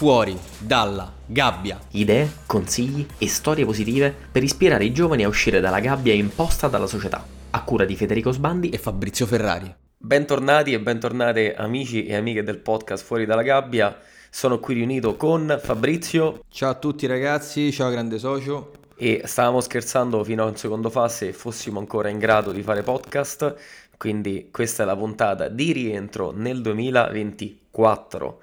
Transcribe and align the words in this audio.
fuori 0.00 0.34
dalla 0.56 1.12
gabbia. 1.26 1.78
Idee, 1.90 2.26
consigli 2.46 3.06
e 3.18 3.28
storie 3.28 3.66
positive 3.66 4.14
per 4.32 4.42
ispirare 4.42 4.86
i 4.86 4.92
giovani 4.92 5.24
a 5.24 5.28
uscire 5.28 5.60
dalla 5.60 5.78
gabbia 5.78 6.14
imposta 6.14 6.68
dalla 6.68 6.86
società. 6.86 7.22
A 7.50 7.62
cura 7.64 7.84
di 7.84 7.94
Federico 7.96 8.32
Sbandi 8.32 8.70
e 8.70 8.78
Fabrizio 8.78 9.26
Ferrari. 9.26 9.70
Bentornati 9.98 10.72
e 10.72 10.80
bentornate 10.80 11.54
amici 11.54 12.06
e 12.06 12.14
amiche 12.14 12.42
del 12.42 12.56
podcast 12.56 13.04
Fuori 13.04 13.26
dalla 13.26 13.42
gabbia. 13.42 13.94
Sono 14.30 14.58
qui 14.58 14.72
riunito 14.72 15.16
con 15.16 15.60
Fabrizio. 15.62 16.44
Ciao 16.48 16.70
a 16.70 16.74
tutti 16.76 17.04
ragazzi, 17.06 17.70
ciao 17.70 17.90
grande 17.90 18.18
socio. 18.18 18.70
E 18.96 19.20
stavamo 19.26 19.60
scherzando 19.60 20.24
fino 20.24 20.44
a 20.44 20.46
un 20.46 20.56
secondo 20.56 20.88
fa 20.88 21.10
se 21.10 21.34
fossimo 21.34 21.78
ancora 21.78 22.08
in 22.08 22.18
grado 22.18 22.52
di 22.52 22.62
fare 22.62 22.82
podcast. 22.82 23.54
Quindi 23.98 24.48
questa 24.50 24.82
è 24.82 24.86
la 24.86 24.96
puntata 24.96 25.48
di 25.48 25.72
rientro 25.72 26.32
nel 26.34 26.62
2024 26.62 28.40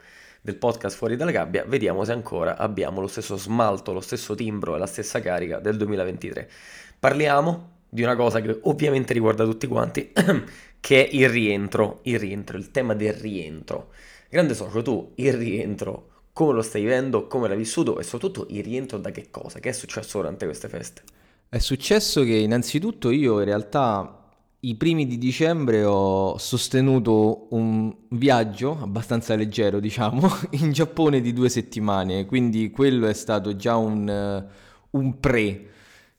del 0.48 0.56
podcast 0.56 0.96
Fuori 0.96 1.18
dalla 1.18 1.32
gabbia, 1.32 1.66
vediamo 1.68 2.06
se 2.06 2.14
ancora 2.14 2.56
abbiamo 2.56 3.02
lo 3.02 3.08
stesso 3.08 3.36
smalto, 3.36 3.92
lo 3.92 4.00
stesso 4.00 4.34
timbro 4.34 4.78
e 4.78 4.80
la 4.80 4.86
stessa 4.86 5.20
carica 5.20 5.60
del 5.60 5.76
2023. 5.76 6.50
Parliamo 6.98 7.72
di 7.90 8.02
una 8.02 8.16
cosa 8.16 8.40
che 8.40 8.58
ovviamente 8.64 9.12
riguarda 9.12 9.44
tutti 9.44 9.68
quanti, 9.68 10.14
che 10.80 11.06
è 11.06 11.10
il 11.12 11.28
rientro, 11.28 12.00
il 12.04 12.18
rientro, 12.18 12.56
il 12.58 12.72
tema 12.72 12.94
del 12.94 13.12
rientro. 13.12 13.90
Grande 14.30 14.54
socio, 14.54 14.82
tu 14.82 15.12
il 15.16 15.34
rientro 15.34 16.12
come 16.32 16.54
lo 16.54 16.62
stai 16.62 16.84
vivendo, 16.84 17.28
come 17.28 17.50
l'hai 17.50 17.58
vissuto 17.58 18.00
e 18.00 18.04
soprattutto 18.04 18.48
il 18.52 18.64
rientro 18.64 19.00
da 19.00 19.12
che 19.12 19.28
cosa? 19.30 19.60
Che 19.60 19.68
è 19.68 19.74
successo 19.74 20.20
durante 20.20 20.46
queste 20.46 20.70
feste? 20.70 21.02
È 21.50 21.58
successo 21.58 22.24
che 22.24 22.36
innanzitutto 22.36 23.10
io 23.10 23.40
in 23.40 23.46
realtà 23.46 24.27
i 24.68 24.76
primi 24.76 25.08
di 25.08 25.18
dicembre 25.18 25.86
ho 25.86 26.38
sostenuto 26.38 27.48
un 27.52 27.94
viaggio 28.10 28.78
abbastanza 28.82 29.34
leggero, 29.36 29.80
diciamo, 29.80 30.30
in 30.60 30.74
Giappone 30.74 31.22
di 31.22 31.32
due 31.32 31.48
settimane, 31.48 32.26
quindi 32.26 32.70
quello 32.70 33.08
è 33.08 33.14
stato 33.14 33.56
già 33.56 33.78
un, 33.78 34.46
un 34.90 35.20
pre 35.20 35.70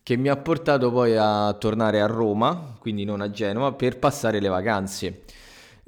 che 0.02 0.16
mi 0.16 0.28
ha 0.28 0.36
portato 0.36 0.90
poi 0.90 1.14
a 1.18 1.52
tornare 1.58 2.00
a 2.00 2.06
Roma, 2.06 2.76
quindi 2.78 3.04
non 3.04 3.20
a 3.20 3.30
Genova, 3.30 3.72
per 3.72 3.98
passare 3.98 4.40
le 4.40 4.48
vacanze. 4.48 5.24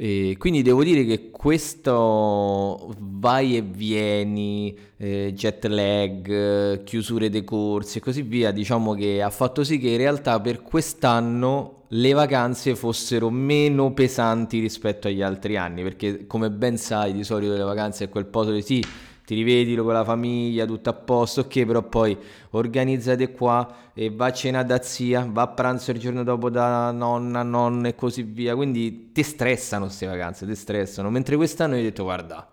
E 0.02 0.36
quindi 0.38 0.62
devo 0.62 0.82
dire 0.82 1.04
che 1.04 1.30
questo 1.30 2.94
vai 3.00 3.58
e 3.58 3.60
vieni, 3.60 4.74
eh, 4.96 5.34
jet 5.34 5.66
lag, 5.66 6.84
chiusure 6.84 7.28
dei 7.28 7.44
corsi 7.44 7.98
e 7.98 8.00
così 8.00 8.22
via, 8.22 8.50
diciamo 8.50 8.94
che 8.94 9.20
ha 9.20 9.28
fatto 9.28 9.62
sì 9.62 9.78
che 9.78 9.90
in 9.90 9.98
realtà 9.98 10.40
per 10.40 10.62
quest'anno 10.62 11.82
le 11.88 12.12
vacanze 12.14 12.74
fossero 12.76 13.28
meno 13.28 13.92
pesanti 13.92 14.58
rispetto 14.58 15.06
agli 15.06 15.20
altri 15.20 15.58
anni, 15.58 15.82
perché 15.82 16.26
come 16.26 16.50
ben 16.50 16.78
sai 16.78 17.12
di 17.12 17.22
solito 17.22 17.52
le 17.52 17.62
vacanze 17.62 18.04
è 18.04 18.08
quel 18.08 18.24
posto 18.24 18.52
di 18.52 18.62
sì 18.62 18.82
ti 19.30 19.36
rivedi 19.36 19.76
con 19.76 19.92
la 19.92 20.02
famiglia, 20.02 20.66
tutto 20.66 20.90
a 20.90 20.92
posto, 20.92 21.42
ok, 21.42 21.64
però 21.64 21.82
poi 21.84 22.18
organizzate 22.50 23.30
qua 23.30 23.92
e 23.94 24.10
va 24.10 24.26
a 24.26 24.32
cena 24.32 24.64
da 24.64 24.82
zia, 24.82 25.24
va 25.30 25.42
a 25.42 25.46
pranzo 25.46 25.92
il 25.92 26.00
giorno 26.00 26.24
dopo 26.24 26.50
da 26.50 26.90
nonna, 26.90 27.44
nonna 27.44 27.86
e 27.86 27.94
così 27.94 28.24
via, 28.24 28.56
quindi 28.56 29.12
ti 29.12 29.22
stressano 29.22 29.84
queste 29.84 30.06
vacanze, 30.06 30.46
ti 30.46 30.56
stressano, 30.56 31.10
mentre 31.10 31.36
quest'anno 31.36 31.76
io 31.76 31.82
ho 31.82 31.84
detto 31.84 32.02
guarda, 32.02 32.44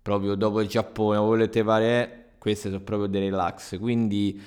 proprio 0.00 0.34
dopo 0.34 0.62
il 0.62 0.68
Giappone, 0.68 1.18
volete 1.18 1.62
fare, 1.62 2.30
queste 2.38 2.70
sono 2.70 2.80
proprio 2.80 3.08
dei 3.08 3.28
relax, 3.28 3.78
quindi 3.78 4.40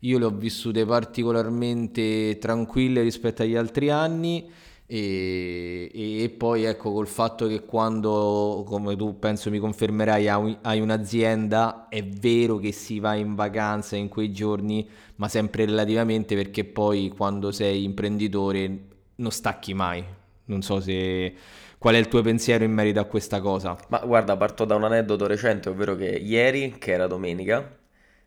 io 0.00 0.18
le 0.18 0.24
ho 0.24 0.30
vissute 0.30 0.84
particolarmente 0.84 2.38
tranquille 2.40 3.00
rispetto 3.02 3.42
agli 3.42 3.54
altri 3.54 3.90
anni 3.90 4.50
e, 4.90 6.22
e, 6.22 6.30
poi 6.30 6.64
ecco 6.64 6.92
col 6.92 7.06
fatto 7.06 7.46
che 7.46 7.66
quando, 7.66 8.64
come 8.66 8.96
tu 8.96 9.18
penso 9.18 9.50
mi 9.50 9.58
confermerai, 9.58 10.28
hai 10.62 10.80
un'azienda, 10.80 11.88
è 11.90 12.02
vero 12.02 12.56
che 12.56 12.72
si 12.72 12.98
va 12.98 13.12
in 13.12 13.34
vacanza 13.34 13.96
in 13.96 14.08
quei 14.08 14.32
giorni, 14.32 14.88
ma 15.16 15.28
sempre 15.28 15.66
relativamente 15.66 16.34
perché 16.34 16.64
poi 16.64 17.12
quando 17.14 17.52
sei 17.52 17.84
imprenditore 17.84 18.78
non 19.16 19.30
stacchi 19.30 19.74
mai. 19.74 20.02
Non 20.46 20.62
so 20.62 20.80
se... 20.80 21.34
Qual 21.76 21.94
è 21.94 21.98
il 21.98 22.08
tuo 22.08 22.22
pensiero 22.22 22.64
in 22.64 22.72
merito 22.72 22.98
a 22.98 23.04
questa 23.04 23.40
cosa? 23.40 23.76
Ma 23.88 23.98
guarda, 23.98 24.38
parto 24.38 24.64
da 24.64 24.74
un 24.74 24.84
aneddoto 24.84 25.26
recente, 25.26 25.68
ovvero 25.68 25.96
che 25.96 26.06
ieri, 26.06 26.76
che 26.78 26.92
era 26.92 27.06
domenica, 27.06 27.76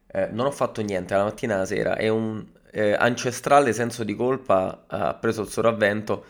eh, 0.07 0.27
non 0.31 0.45
ho 0.45 0.51
fatto 0.51 0.81
niente, 0.83 1.15
la 1.15 1.23
mattina 1.23 1.55
alla 1.55 1.65
sera, 1.65 1.97
e 1.97 2.07
un 2.07 2.45
eh, 2.71 2.93
ancestrale 2.93 3.73
senso 3.73 4.03
di 4.03 4.15
colpa 4.15 4.83
ha 4.87 5.15
preso 5.15 5.41
il 5.41 5.49
sopravvento 5.49 6.23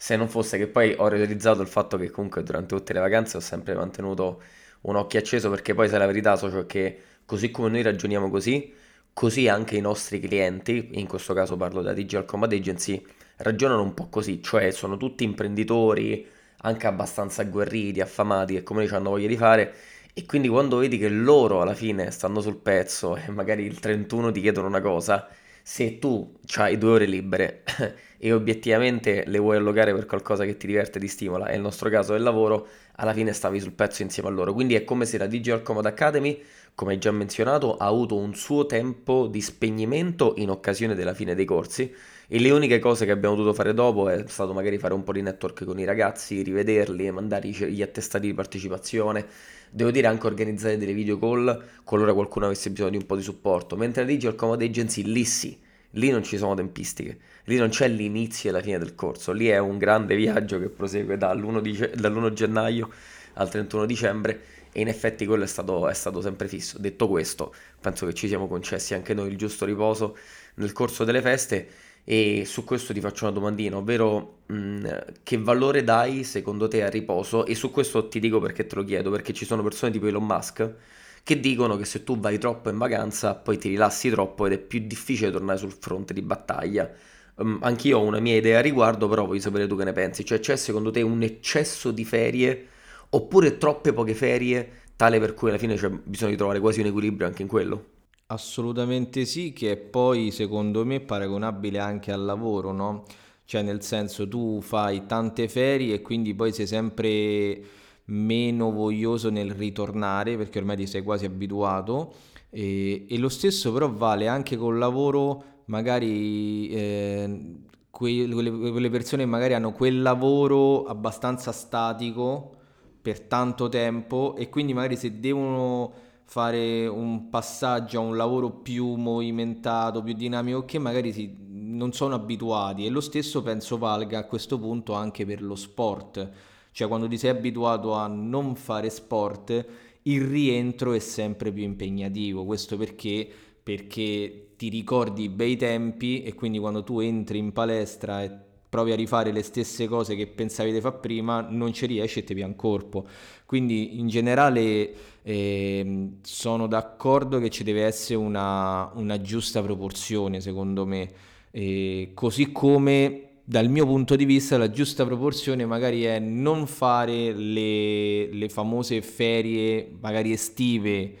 se 0.00 0.14
non 0.16 0.28
fosse 0.28 0.58
che 0.58 0.68
poi 0.68 0.94
ho 0.96 1.08
realizzato 1.08 1.60
il 1.60 1.66
fatto 1.66 1.96
che 1.96 2.10
comunque 2.10 2.44
durante 2.44 2.74
tutte 2.76 2.92
le 2.92 3.00
vacanze 3.00 3.36
ho 3.36 3.40
sempre 3.40 3.74
mantenuto 3.74 4.40
un 4.82 4.94
occhio 4.96 5.18
acceso 5.18 5.50
perché 5.50 5.74
poi 5.74 5.88
se 5.88 5.98
la 5.98 6.06
verità 6.06 6.36
socio 6.36 6.60
è 6.60 6.66
che 6.66 6.98
così 7.26 7.50
come 7.50 7.68
noi 7.68 7.82
ragioniamo 7.82 8.30
così, 8.30 8.72
così 9.12 9.48
anche 9.48 9.76
i 9.76 9.80
nostri 9.80 10.20
clienti, 10.20 10.90
in 10.92 11.06
questo 11.08 11.34
caso 11.34 11.56
parlo 11.56 11.82
da 11.82 11.92
Digital 11.92 12.24
Combat 12.24 12.52
Agency, 12.52 13.04
ragionano 13.38 13.82
un 13.82 13.92
po' 13.94 14.08
così, 14.08 14.40
cioè 14.42 14.70
sono 14.70 14.96
tutti 14.96 15.24
imprenditori 15.24 16.26
anche 16.62 16.86
abbastanza 16.86 17.42
agguerriti, 17.42 18.00
affamati 18.00 18.56
e 18.56 18.62
come 18.62 18.84
noi 18.84 18.94
hanno 18.94 19.10
voglia 19.10 19.26
di 19.26 19.36
fare 19.36 19.74
e 20.14 20.24
quindi 20.26 20.48
quando 20.48 20.78
vedi 20.78 20.96
che 20.98 21.08
loro 21.08 21.60
alla 21.60 21.74
fine 21.74 22.10
stanno 22.10 22.40
sul 22.40 22.56
pezzo 22.56 23.16
e 23.16 23.30
magari 23.30 23.64
il 23.64 23.78
31 23.80 24.30
ti 24.32 24.40
chiedono 24.40 24.66
una 24.66 24.80
cosa, 24.80 25.28
se 25.62 25.98
tu 25.98 26.38
hai 26.56 26.78
due 26.78 26.90
ore 26.90 27.06
libere 27.06 27.62
e 28.18 28.32
obiettivamente 28.32 29.24
le 29.26 29.38
vuoi 29.38 29.56
allogare 29.56 29.94
per 29.94 30.06
qualcosa 30.06 30.44
che 30.44 30.56
ti 30.56 30.66
diverte 30.66 30.98
ti 30.98 31.08
stimola, 31.08 31.46
e 31.46 31.52
nel 31.52 31.60
nostro 31.60 31.88
caso 31.88 32.14
il 32.14 32.22
lavoro, 32.22 32.66
alla 32.96 33.12
fine 33.12 33.32
stavi 33.32 33.60
sul 33.60 33.72
pezzo 33.72 34.02
insieme 34.02 34.28
a 34.28 34.32
loro. 34.32 34.52
Quindi 34.52 34.74
è 34.74 34.84
come 34.84 35.06
se 35.06 35.18
la 35.18 35.26
Digital 35.26 35.62
Comod 35.62 35.86
Academy, 35.86 36.42
come 36.74 36.92
hai 36.92 36.98
già 36.98 37.12
menzionato, 37.12 37.76
ha 37.76 37.86
avuto 37.86 38.16
un 38.16 38.34
suo 38.34 38.66
tempo 38.66 39.26
di 39.26 39.40
spegnimento 39.40 40.34
in 40.36 40.50
occasione 40.50 40.94
della 40.94 41.14
fine 41.14 41.34
dei 41.34 41.44
corsi 41.44 41.92
e 42.30 42.38
le 42.38 42.50
uniche 42.50 42.78
cose 42.78 43.04
che 43.04 43.10
abbiamo 43.10 43.36
dovuto 43.36 43.54
fare 43.54 43.72
dopo 43.72 44.08
è 44.08 44.22
stato 44.26 44.52
magari 44.52 44.78
fare 44.78 44.94
un 44.94 45.02
po' 45.02 45.12
di 45.12 45.22
network 45.22 45.64
con 45.64 45.78
i 45.78 45.84
ragazzi, 45.84 46.42
rivederli, 46.42 47.10
mandare 47.10 47.48
gli 47.48 47.82
attestati 47.82 48.26
di 48.26 48.34
partecipazione, 48.34 49.26
devo 49.70 49.90
dire 49.90 50.08
anche 50.08 50.26
organizzare 50.26 50.76
delle 50.76 50.92
video 50.92 51.18
call 51.18 51.64
qualora 51.84 52.12
qualcuno 52.12 52.46
avesse 52.46 52.70
bisogno 52.70 52.90
di 52.90 52.96
un 52.98 53.06
po' 53.06 53.16
di 53.16 53.22
supporto, 53.22 53.76
mentre 53.76 54.02
la 54.02 54.08
Digital 54.08 54.34
Comod 54.36 54.60
Agency 54.60 55.02
lì 55.04 55.24
sì, 55.24 55.58
lì 55.92 56.10
non 56.10 56.22
ci 56.22 56.36
sono 56.36 56.54
tempistiche, 56.54 57.18
lì 57.48 57.56
non 57.56 57.70
c'è 57.70 57.88
l'inizio 57.88 58.50
e 58.50 58.52
la 58.52 58.60
fine 58.60 58.78
del 58.78 58.94
corso, 58.94 59.32
lì 59.32 59.48
è 59.48 59.58
un 59.58 59.78
grande 59.78 60.14
viaggio 60.16 60.58
che 60.60 60.68
prosegue 60.68 61.16
dall'1, 61.16 61.60
dice- 61.60 61.92
dall'1 61.96 62.32
gennaio 62.32 62.90
al 63.34 63.48
31 63.48 63.86
dicembre 63.86 64.40
e 64.70 64.82
in 64.82 64.88
effetti 64.88 65.24
quello 65.24 65.44
è 65.44 65.46
stato, 65.46 65.88
è 65.88 65.94
stato, 65.94 66.20
sempre 66.20 66.46
fisso. 66.46 66.78
Detto 66.78 67.08
questo, 67.08 67.54
penso 67.80 68.04
che 68.04 68.12
ci 68.12 68.28
siamo 68.28 68.46
concessi 68.48 68.92
anche 68.92 69.14
noi 69.14 69.30
il 69.30 69.38
giusto 69.38 69.64
riposo 69.64 70.16
nel 70.56 70.72
corso 70.72 71.04
delle 71.04 71.22
feste 71.22 71.68
e 72.04 72.44
su 72.44 72.64
questo 72.64 72.92
ti 72.92 73.00
faccio 73.00 73.24
una 73.24 73.32
domandina, 73.32 73.78
ovvero 73.78 74.40
mh, 74.46 74.54
mm, 74.54 74.86
che 75.22 75.38
valore 75.38 75.84
dai 75.84 76.24
secondo 76.24 76.68
te 76.68 76.82
al 76.84 76.90
riposo? 76.90 77.46
E 77.46 77.54
su 77.54 77.70
questo 77.70 78.08
ti 78.08 78.20
dico 78.20 78.40
perché 78.40 78.66
te 78.66 78.74
lo 78.74 78.84
chiedo, 78.84 79.10
perché 79.10 79.32
ci 79.32 79.46
sono 79.46 79.62
persone 79.62 79.90
tipo 79.90 80.06
Elon 80.06 80.24
Musk 80.24 80.74
che 81.22 81.40
dicono 81.40 81.76
che 81.76 81.84
se 81.84 82.04
tu 82.04 82.18
vai 82.18 82.38
troppo 82.38 82.70
in 82.70 82.78
vacanza 82.78 83.34
poi 83.34 83.58
ti 83.58 83.68
rilassi 83.68 84.10
troppo 84.10 84.46
ed 84.46 84.52
è 84.52 84.58
più 84.58 84.80
difficile 84.80 85.30
tornare 85.30 85.58
sul 85.58 85.72
fronte 85.72 86.12
di 86.14 86.22
battaglia. 86.22 86.90
Um, 87.38 87.58
anch'io 87.62 87.98
ho 87.98 88.02
una 88.02 88.20
mia 88.20 88.36
idea 88.36 88.58
a 88.58 88.62
riguardo, 88.62 89.08
però 89.08 89.24
voglio 89.26 89.40
sapere 89.40 89.66
tu 89.66 89.76
che 89.76 89.84
ne 89.84 89.92
pensi. 89.92 90.24
Cioè 90.24 90.40
c'è 90.40 90.56
secondo 90.56 90.90
te 90.90 91.02
un 91.02 91.22
eccesso 91.22 91.90
di 91.90 92.04
ferie 92.04 92.66
oppure 93.10 93.58
troppe 93.58 93.92
poche 93.92 94.14
ferie 94.14 94.70
tale 94.96 95.20
per 95.20 95.34
cui 95.34 95.48
alla 95.48 95.58
fine 95.58 95.76
c'è 95.76 95.88
bisogno 95.90 96.32
di 96.32 96.36
trovare 96.36 96.60
quasi 96.60 96.80
un 96.80 96.86
equilibrio 96.86 97.26
anche 97.26 97.42
in 97.42 97.48
quello? 97.48 97.84
Assolutamente 98.30 99.24
sì, 99.24 99.52
che 99.54 99.76
poi 99.78 100.30
secondo 100.32 100.84
me 100.84 100.96
è 100.96 101.00
paragonabile 101.00 101.78
anche 101.78 102.12
al 102.12 102.24
lavoro, 102.24 102.72
no? 102.72 103.04
Cioè 103.44 103.62
nel 103.62 103.82
senso 103.82 104.28
tu 104.28 104.60
fai 104.60 105.06
tante 105.06 105.48
ferie 105.48 105.94
e 105.94 106.02
quindi 106.02 106.34
poi 106.34 106.52
sei 106.52 106.66
sempre 106.66 107.62
meno 108.06 108.70
voglioso 108.70 109.30
nel 109.30 109.52
ritornare 109.52 110.36
perché 110.36 110.58
ormai 110.58 110.76
ti 110.76 110.86
sei 110.86 111.02
quasi 111.02 111.24
abituato 111.24 112.14
e, 112.50 113.06
e 113.08 113.18
lo 113.18 113.28
stesso 113.30 113.72
però 113.72 113.90
vale 113.90 114.26
anche 114.28 114.56
col 114.56 114.76
lavoro, 114.76 115.57
magari 115.68 116.68
eh, 116.70 117.60
que- 117.90 118.28
quelle, 118.28 118.50
quelle 118.50 118.90
persone 118.90 119.24
magari 119.26 119.54
hanno 119.54 119.72
quel 119.72 120.02
lavoro 120.02 120.84
abbastanza 120.84 121.52
statico 121.52 122.54
per 123.00 123.20
tanto 123.20 123.68
tempo 123.68 124.34
e 124.36 124.48
quindi 124.48 124.74
magari 124.74 124.96
se 124.96 125.18
devono 125.18 125.92
fare 126.24 126.86
un 126.86 127.30
passaggio 127.30 127.98
a 127.98 128.02
un 128.02 128.16
lavoro 128.16 128.50
più 128.50 128.94
movimentato, 128.96 130.02
più 130.02 130.12
dinamico, 130.12 130.64
che 130.66 130.78
magari 130.78 131.10
si, 131.12 131.34
non 131.48 131.92
sono 131.94 132.14
abituati. 132.14 132.84
E 132.84 132.90
lo 132.90 133.00
stesso 133.00 133.42
penso 133.42 133.78
valga 133.78 134.18
a 134.18 134.24
questo 134.24 134.58
punto 134.58 134.92
anche 134.92 135.24
per 135.24 135.42
lo 135.42 135.54
sport, 135.54 136.30
cioè 136.72 136.86
quando 136.86 137.08
ti 137.08 137.16
sei 137.16 137.30
abituato 137.30 137.94
a 137.94 138.06
non 138.08 138.56
fare 138.56 138.90
sport, 138.90 139.66
il 140.02 140.20
rientro 140.22 140.92
è 140.92 140.98
sempre 140.98 141.50
più 141.50 141.62
impegnativo, 141.62 142.44
questo 142.44 142.76
perché? 142.76 143.26
Perché 143.62 144.47
ti 144.58 144.68
ricordi 144.68 145.22
i 145.22 145.28
bei 145.28 145.56
tempi 145.56 146.22
e 146.24 146.34
quindi 146.34 146.58
quando 146.58 146.82
tu 146.82 146.98
entri 146.98 147.38
in 147.38 147.52
palestra 147.52 148.24
e 148.24 148.30
provi 148.68 148.90
a 148.92 148.96
rifare 148.96 149.30
le 149.30 149.42
stesse 149.42 149.86
cose 149.86 150.16
che 150.16 150.26
pensavi 150.26 150.72
di 150.72 150.80
fare 150.80 150.96
prima, 150.96 151.40
non 151.40 151.72
ci 151.72 151.86
riesci 151.86 152.18
e 152.18 152.24
ti 152.24 152.34
pian 152.34 152.56
corpo. 152.56 153.06
Quindi 153.46 153.98
in 154.00 154.08
generale 154.08 154.92
eh, 155.22 156.08
sono 156.22 156.66
d'accordo 156.66 157.38
che 157.38 157.50
ci 157.50 157.62
deve 157.62 157.84
essere 157.84 158.18
una, 158.18 158.90
una 158.94 159.20
giusta 159.20 159.62
proporzione, 159.62 160.40
secondo 160.40 160.84
me. 160.84 161.08
E 161.52 162.10
così 162.14 162.50
come 162.50 163.28
dal 163.44 163.70
mio 163.70 163.86
punto 163.86 164.16
di 164.16 164.26
vista 164.26 164.58
la 164.58 164.70
giusta 164.70 165.06
proporzione 165.06 165.64
magari 165.64 166.02
è 166.02 166.18
non 166.18 166.66
fare 166.66 167.32
le, 167.32 168.30
le 168.30 168.48
famose 168.50 169.00
ferie 169.00 169.90
magari 170.00 170.32
estive 170.32 171.14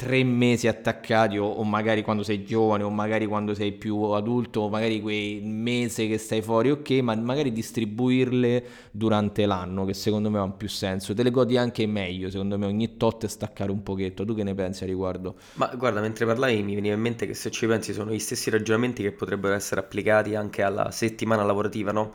tre 0.00 0.24
mesi 0.24 0.66
attaccati 0.66 1.36
o, 1.36 1.44
o, 1.44 1.62
magari 1.62 2.00
quando 2.00 2.22
sei 2.22 2.42
giovane 2.42 2.82
o 2.82 2.88
magari 2.88 3.26
quando 3.26 3.52
sei 3.52 3.72
più 3.72 4.00
adulto 4.00 4.60
o 4.60 4.70
magari 4.70 4.98
quei 5.02 5.42
mesi 5.42 6.08
che 6.08 6.16
stai 6.16 6.40
fuori 6.40 6.70
ok 6.70 6.90
ma 7.02 7.14
magari 7.16 7.52
distribuirle 7.52 8.64
durante 8.92 9.44
l'anno 9.44 9.84
che 9.84 9.92
secondo 9.92 10.30
me 10.30 10.38
ha 10.38 10.48
più 10.48 10.68
senso 10.68 11.12
te 11.12 11.22
le 11.22 11.30
godi 11.30 11.58
anche 11.58 11.86
meglio 11.86 12.30
secondo 12.30 12.56
me 12.56 12.64
ogni 12.64 12.96
tot 12.96 13.26
staccare 13.26 13.70
un 13.70 13.82
pochetto 13.82 14.24
tu 14.24 14.34
che 14.34 14.42
ne 14.42 14.54
pensi 14.54 14.84
a 14.84 14.86
riguardo? 14.86 15.34
Ma 15.56 15.70
guarda 15.76 16.00
mentre 16.00 16.24
parlavi 16.24 16.62
mi 16.62 16.76
veniva 16.76 16.94
in 16.94 17.00
mente 17.02 17.26
che 17.26 17.34
se 17.34 17.50
ci 17.50 17.66
pensi 17.66 17.92
sono 17.92 18.10
gli 18.10 18.18
stessi 18.18 18.48
ragionamenti 18.48 19.02
che 19.02 19.12
potrebbero 19.12 19.52
essere 19.52 19.82
applicati 19.82 20.34
anche 20.34 20.62
alla 20.62 20.90
settimana 20.92 21.44
lavorativa 21.44 21.92
no? 21.92 22.14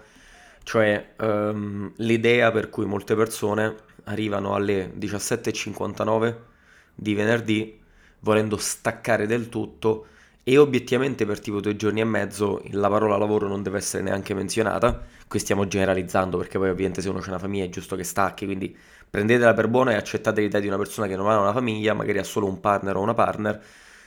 cioè 0.63 1.13
um, 1.19 1.93
l'idea 1.97 2.49
per 2.51 2.71
cui 2.71 2.87
molte 2.87 3.13
persone 3.13 3.75
arrivano 4.05 4.55
alle 4.55 4.91
17.59 4.97 6.53
di 6.95 7.13
venerdì, 7.13 7.79
volendo 8.21 8.57
staccare 8.57 9.27
del 9.27 9.49
tutto 9.49 10.07
e 10.47 10.57
obiettivamente 10.57 11.25
per 11.25 11.39
tipo 11.39 11.59
due 11.59 11.75
giorni 11.75 12.01
e 12.01 12.03
mezzo 12.03 12.61
la 12.71 12.87
parola 12.87 13.17
lavoro 13.17 13.47
non 13.47 13.63
deve 13.63 13.77
essere 13.77 14.03
neanche 14.03 14.33
menzionata. 14.33 15.03
Qui 15.27 15.39
stiamo 15.39 15.67
generalizzando 15.67 16.37
perché 16.37 16.59
poi 16.59 16.69
ovviamente 16.69 17.01
se 17.01 17.09
uno 17.09 17.19
c'è 17.19 17.29
una 17.29 17.39
famiglia 17.39 17.65
è 17.65 17.69
giusto 17.69 17.95
che 17.95 18.03
stacchi, 18.03 18.45
quindi 18.45 18.75
prendetela 19.09 19.53
per 19.53 19.67
buona 19.67 19.91
e 19.91 19.95
accettate 19.95 20.41
l'idea 20.41 20.59
di 20.59 20.67
una 20.67 20.77
persona 20.77 21.07
che 21.07 21.15
non 21.15 21.29
ha 21.29 21.39
una 21.39 21.51
famiglia, 21.51 21.93
magari 21.93 22.19
ha 22.19 22.23
solo 22.23 22.45
un 22.45 22.59
partner 22.59 22.95
o 22.95 23.01
una 23.01 23.13
partner 23.15 23.59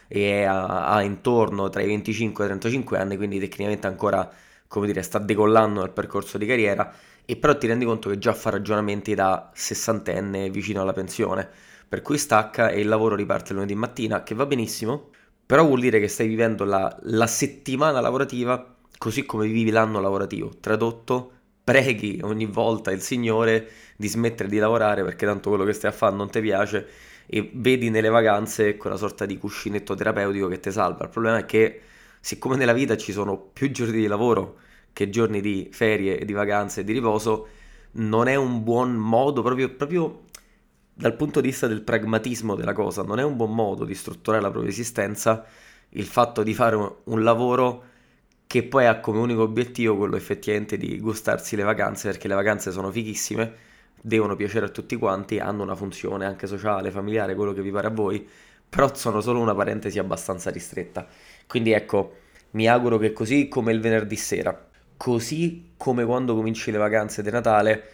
e 0.06 0.44
ha, 0.44 0.86
ha 0.88 1.02
intorno 1.02 1.68
tra 1.70 1.82
i 1.82 1.86
25 1.86 2.44
e 2.44 2.46
i 2.46 2.50
35 2.50 2.98
anni, 2.98 3.16
quindi 3.16 3.40
tecnicamente 3.40 3.88
ancora, 3.88 4.30
come 4.68 4.86
dire, 4.86 5.02
sta 5.02 5.18
decollando 5.18 5.80
nel 5.80 5.90
percorso 5.90 6.38
di 6.38 6.46
carriera 6.46 6.92
e 7.24 7.36
però 7.36 7.58
ti 7.58 7.66
rendi 7.66 7.84
conto 7.84 8.08
che 8.10 8.18
già 8.18 8.32
fa 8.32 8.50
ragionamenti 8.50 9.14
da 9.14 9.50
sessantenne 9.52 10.50
vicino 10.50 10.82
alla 10.82 10.92
pensione 10.92 11.48
per 11.88 12.02
cui 12.02 12.18
stacca 12.18 12.70
e 12.70 12.80
il 12.80 12.88
lavoro 12.88 13.14
riparte 13.14 13.54
lunedì 13.54 13.74
mattina, 13.74 14.22
che 14.22 14.34
va 14.34 14.46
benissimo, 14.46 15.10
però 15.46 15.64
vuol 15.64 15.80
dire 15.80 15.98
che 16.00 16.08
stai 16.08 16.28
vivendo 16.28 16.64
la, 16.64 16.94
la 17.02 17.26
settimana 17.26 18.00
lavorativa 18.00 18.76
così 18.98 19.24
come 19.24 19.46
vivi 19.46 19.70
l'anno 19.70 20.00
lavorativo. 20.00 20.50
Tradotto, 20.60 21.32
preghi 21.64 22.20
ogni 22.22 22.46
volta 22.46 22.90
il 22.90 23.00
Signore 23.00 23.68
di 23.96 24.08
smettere 24.08 24.48
di 24.48 24.58
lavorare 24.58 25.04
perché 25.04 25.24
tanto 25.24 25.48
quello 25.48 25.64
che 25.64 25.72
stai 25.72 25.90
a 25.90 25.94
fare 25.94 26.14
non 26.14 26.30
ti 26.30 26.40
piace 26.40 26.86
e 27.26 27.50
vedi 27.54 27.90
nelle 27.90 28.08
vacanze 28.08 28.76
quella 28.76 28.96
sorta 28.96 29.26
di 29.26 29.38
cuscinetto 29.38 29.94
terapeutico 29.94 30.48
che 30.48 30.60
ti 30.60 30.70
salva. 30.70 31.04
Il 31.04 31.10
problema 31.10 31.38
è 31.38 31.46
che 31.46 31.80
siccome 32.20 32.56
nella 32.56 32.72
vita 32.72 32.96
ci 32.96 33.12
sono 33.12 33.38
più 33.38 33.70
giorni 33.70 33.98
di 33.98 34.06
lavoro 34.06 34.58
che 34.92 35.10
giorni 35.10 35.40
di 35.40 35.68
ferie, 35.70 36.24
di 36.24 36.32
vacanze 36.32 36.80
e 36.80 36.84
di 36.84 36.92
riposo, 36.92 37.48
non 37.92 38.28
è 38.28 38.34
un 38.34 38.64
buon 38.64 38.94
modo 38.94 39.42
proprio, 39.42 39.70
proprio 39.70 40.24
dal 40.98 41.14
punto 41.14 41.40
di 41.40 41.46
vista 41.46 41.68
del 41.68 41.82
pragmatismo 41.82 42.56
della 42.56 42.72
cosa, 42.72 43.04
non 43.04 43.20
è 43.20 43.22
un 43.22 43.36
buon 43.36 43.54
modo 43.54 43.84
di 43.84 43.94
strutturare 43.94 44.42
la 44.42 44.50
propria 44.50 44.72
esistenza 44.72 45.46
il 45.90 46.04
fatto 46.04 46.42
di 46.42 46.54
fare 46.54 46.98
un, 47.04 47.22
lavoro 47.22 47.84
che 48.48 48.64
poi 48.64 48.86
ha 48.86 48.98
come 48.98 49.20
unico 49.20 49.42
obiettivo 49.42 49.96
quello 49.96 50.16
effettivamente 50.16 50.76
di 50.76 50.98
gustarsi 50.98 51.54
le 51.54 51.62
vacanze, 51.62 52.08
perché 52.08 52.26
le 52.26 52.34
vacanze 52.34 52.72
sono 52.72 52.90
fighissime, 52.90 53.52
devono 54.00 54.34
piacere 54.34 54.66
a 54.66 54.70
tutti 54.70 54.96
quanti, 54.96 55.38
hanno 55.38 55.62
una 55.62 55.76
funzione 55.76 56.24
anche 56.26 56.48
sociale, 56.48 56.90
familiare, 56.90 57.36
quello 57.36 57.52
che 57.52 57.62
vi 57.62 57.70
pare 57.70 57.86
a 57.86 57.90
voi, 57.90 58.26
però 58.68 58.92
sono 58.92 59.20
solo 59.20 59.38
una 59.38 59.54
parentesi 59.54 60.00
abbastanza 60.00 60.50
ristretta. 60.50 61.06
Quindi 61.46 61.70
ecco, 61.70 62.16
mi 62.50 62.68
auguro 62.68 62.98
che 62.98 63.12
così 63.12 63.46
come 63.46 63.72
il 63.72 63.80
venerdì 63.80 64.16
sera, 64.16 64.68
così 64.96 65.74
come 65.76 66.04
quando 66.04 66.34
cominci 66.34 66.72
le 66.72 66.78
vacanze 66.78 67.22
di 67.22 67.30
Natale, 67.30 67.84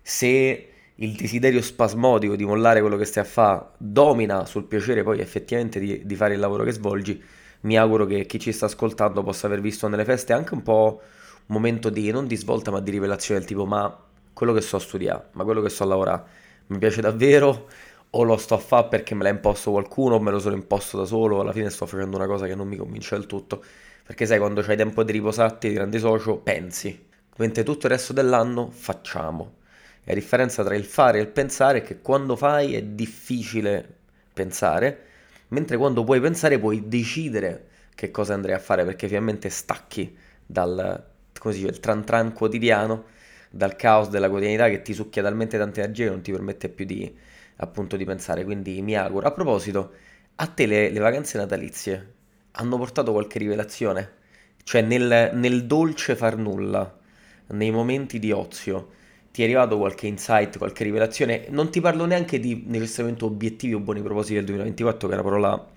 se 0.00 0.71
il 1.02 1.14
desiderio 1.14 1.60
spasmodico 1.60 2.36
di 2.36 2.44
mollare 2.44 2.80
quello 2.80 2.96
che 2.96 3.04
stai 3.04 3.24
a 3.24 3.26
fare 3.26 3.70
domina 3.76 4.46
sul 4.46 4.64
piacere 4.64 5.02
poi 5.02 5.18
effettivamente 5.18 5.80
di, 5.80 6.06
di, 6.06 6.14
fare 6.14 6.34
il 6.34 6.40
lavoro 6.40 6.62
che 6.62 6.70
svolgi, 6.70 7.20
mi 7.62 7.76
auguro 7.76 8.06
che 8.06 8.24
chi 8.24 8.38
ci 8.38 8.52
sta 8.52 8.66
ascoltando 8.66 9.22
possa 9.24 9.48
aver 9.48 9.60
visto 9.60 9.88
nelle 9.88 10.04
feste 10.04 10.32
anche 10.32 10.54
un 10.54 10.62
po' 10.62 11.00
un 11.46 11.54
momento 11.56 11.90
di, 11.90 12.10
non 12.12 12.28
di 12.28 12.36
svolta 12.36 12.70
ma 12.70 12.80
di 12.80 12.92
rivelazione 12.92 13.40
del 13.40 13.48
tipo 13.48 13.66
ma 13.66 13.96
quello 14.32 14.52
che 14.52 14.60
so 14.60 14.78
studiare, 14.78 15.30
ma 15.32 15.42
quello 15.42 15.60
che 15.60 15.70
so 15.70 15.84
lavorare, 15.84 16.22
mi 16.68 16.78
piace 16.78 17.00
davvero? 17.00 17.68
O 18.10 18.22
lo 18.22 18.36
sto 18.36 18.54
a 18.54 18.58
fare 18.58 18.88
perché 18.88 19.14
me 19.14 19.24
l'ha 19.24 19.30
imposto 19.30 19.72
qualcuno 19.72 20.16
o 20.16 20.20
me 20.20 20.30
lo 20.30 20.38
sono 20.38 20.54
imposto 20.54 20.98
da 20.98 21.04
solo, 21.04 21.40
alla 21.40 21.52
fine 21.52 21.68
sto 21.70 21.86
facendo 21.86 22.16
una 22.16 22.26
cosa 22.26 22.46
che 22.46 22.54
non 22.54 22.68
mi 22.68 22.76
convince 22.76 23.16
del 23.16 23.26
tutto, 23.26 23.62
perché 24.04 24.24
sai 24.26 24.38
quando 24.38 24.62
c'hai 24.62 24.76
tempo 24.76 25.02
di 25.02 25.12
riposarti, 25.12 25.68
di 25.68 25.74
grandi 25.74 25.98
socio, 25.98 26.36
pensi, 26.36 27.06
mentre 27.36 27.64
tutto 27.64 27.86
il 27.86 27.92
resto 27.92 28.12
dell'anno 28.12 28.70
facciamo 28.70 29.60
la 30.04 30.14
differenza 30.14 30.64
tra 30.64 30.74
il 30.74 30.84
fare 30.84 31.18
e 31.18 31.22
il 31.22 31.28
pensare 31.28 31.78
è 31.78 31.82
che 31.82 32.00
quando 32.00 32.36
fai 32.36 32.74
è 32.74 32.82
difficile 32.82 33.86
pensare, 34.32 35.06
mentre 35.48 35.76
quando 35.76 36.04
puoi 36.04 36.20
pensare 36.20 36.58
puoi 36.58 36.88
decidere 36.88 37.68
che 37.94 38.10
cosa 38.10 38.34
andrai 38.34 38.54
a 38.54 38.58
fare 38.58 38.84
perché 38.84 39.06
finalmente 39.06 39.48
stacchi 39.50 40.16
dal 40.44 41.10
come 41.42 41.54
si 41.54 41.60
dice, 41.60 41.72
il 41.72 41.80
tran 41.80 42.04
tran 42.04 42.32
quotidiano, 42.32 43.06
dal 43.50 43.74
caos 43.74 44.08
della 44.08 44.28
quotidianità 44.28 44.68
che 44.68 44.82
ti 44.82 44.94
succhia 44.94 45.22
talmente 45.22 45.58
tante 45.58 45.80
energie 45.80 46.04
che 46.04 46.10
non 46.10 46.22
ti 46.22 46.30
permette 46.30 46.68
più 46.68 46.84
di, 46.84 47.12
appunto, 47.56 47.96
di 47.96 48.04
pensare. 48.04 48.44
Quindi 48.44 48.80
mi 48.80 48.96
auguro. 48.96 49.26
A 49.26 49.32
proposito, 49.32 49.92
a 50.36 50.46
te 50.46 50.66
le, 50.66 50.90
le 50.90 50.98
vacanze 51.00 51.38
natalizie 51.38 52.12
hanno 52.52 52.78
portato 52.78 53.10
qualche 53.10 53.38
rivelazione? 53.40 54.20
Cioè 54.62 54.82
nel, 54.82 55.30
nel 55.34 55.66
dolce 55.66 56.14
far 56.14 56.36
nulla, 56.36 56.96
nei 57.48 57.72
momenti 57.72 58.20
di 58.20 58.30
ozio, 58.30 58.90
ti 59.32 59.40
è 59.40 59.44
arrivato 59.44 59.78
qualche 59.78 60.06
insight, 60.06 60.58
qualche 60.58 60.84
rivelazione? 60.84 61.46
Non 61.48 61.70
ti 61.70 61.80
parlo 61.80 62.04
neanche 62.04 62.38
di 62.38 62.64
necessariamente 62.66 63.24
obiettivi 63.24 63.72
o 63.72 63.80
buoni 63.80 64.02
propositi 64.02 64.34
del 64.34 64.44
2024, 64.44 65.08
che 65.08 65.14
è 65.14 65.18
una 65.18 65.28
parola 65.28 65.68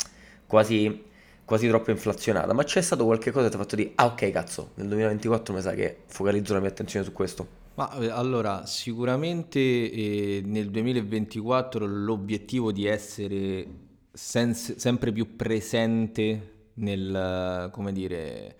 quasi, 0.45 1.03
quasi 1.45 1.67
troppo 1.69 1.89
inflazionata, 1.89 2.53
ma 2.53 2.63
c'è 2.63 2.81
stato 2.81 3.05
qualche 3.05 3.31
cosa 3.31 3.45
che 3.45 3.49
ti 3.51 3.55
ha 3.55 3.59
fatto 3.59 3.75
dire, 3.77 3.91
ah 3.95 4.05
ok 4.07 4.29
cazzo, 4.29 4.71
nel 4.75 4.87
2024 4.87 5.53
mi 5.53 5.61
sa 5.61 5.71
che 5.71 5.99
focalizzo 6.05 6.53
la 6.53 6.59
mia 6.59 6.69
attenzione 6.69 7.05
su 7.05 7.13
questo. 7.13 7.63
Ma 7.75 7.97
eh, 7.97 8.09
allora, 8.09 8.65
sicuramente 8.65 9.59
eh, 9.59 10.41
nel 10.45 10.69
2024 10.69 11.85
l'obiettivo 11.85 12.73
di 12.73 12.85
essere 12.85 13.67
sens- 14.11 14.75
sempre 14.75 15.11
più 15.13 15.35
presente 15.37 16.51
nel, 16.75 17.69
come 17.71 17.91
dire, 17.93 18.55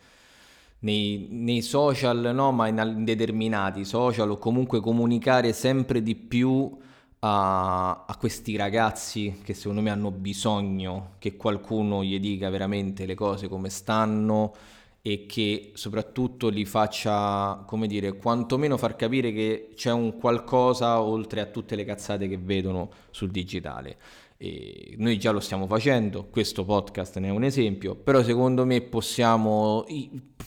nei, 0.79 1.27
nei 1.31 1.61
social, 1.61 2.31
no, 2.33 2.51
ma 2.51 2.67
in, 2.67 3.03
determinati 3.03 3.85
social 3.85 4.29
o 4.31 4.37
comunque 4.37 4.79
comunicare 4.81 5.53
sempre 5.53 6.01
di 6.01 6.15
più 6.15 6.77
a, 7.19 8.05
a, 8.05 8.15
questi 8.17 8.55
ragazzi 8.55 9.39
che 9.43 9.53
secondo 9.53 9.81
me 9.81 9.89
hanno 9.89 10.11
bisogno 10.11 11.13
che 11.17 11.35
qualcuno 11.35 12.03
gli 12.03 12.19
dica 12.19 12.49
veramente 12.49 13.05
le 13.05 13.15
cose 13.15 13.47
come 13.47 13.69
stanno 13.69 14.53
e 15.01 15.27
che 15.27 15.71
soprattutto 15.75 16.49
li 16.49 16.65
faccia, 16.65 17.63
come 17.67 17.85
dire, 17.85 18.13
quantomeno 18.13 18.75
far 18.75 18.95
capire 18.95 19.31
che 19.31 19.69
c'è 19.75 19.91
un 19.91 20.17
qualcosa 20.17 20.99
oltre 20.99 21.41
a 21.41 21.45
tutte 21.45 21.75
le 21.75 21.85
cazzate 21.85 22.27
che 22.27 22.39
vedono 22.39 22.89
sul 23.11 23.29
digitale. 23.29 23.97
E 24.37 24.95
noi 24.97 25.17
già 25.17 25.31
lo 25.31 25.39
stiamo 25.39 25.65
facendo, 25.65 26.27
questo 26.29 26.65
podcast 26.65 27.19
ne 27.19 27.29
è 27.29 27.31
un 27.31 27.43
esempio, 27.43 27.95
però 27.95 28.21
secondo 28.21 28.65
me 28.65 28.81
possiamo, 28.81 29.85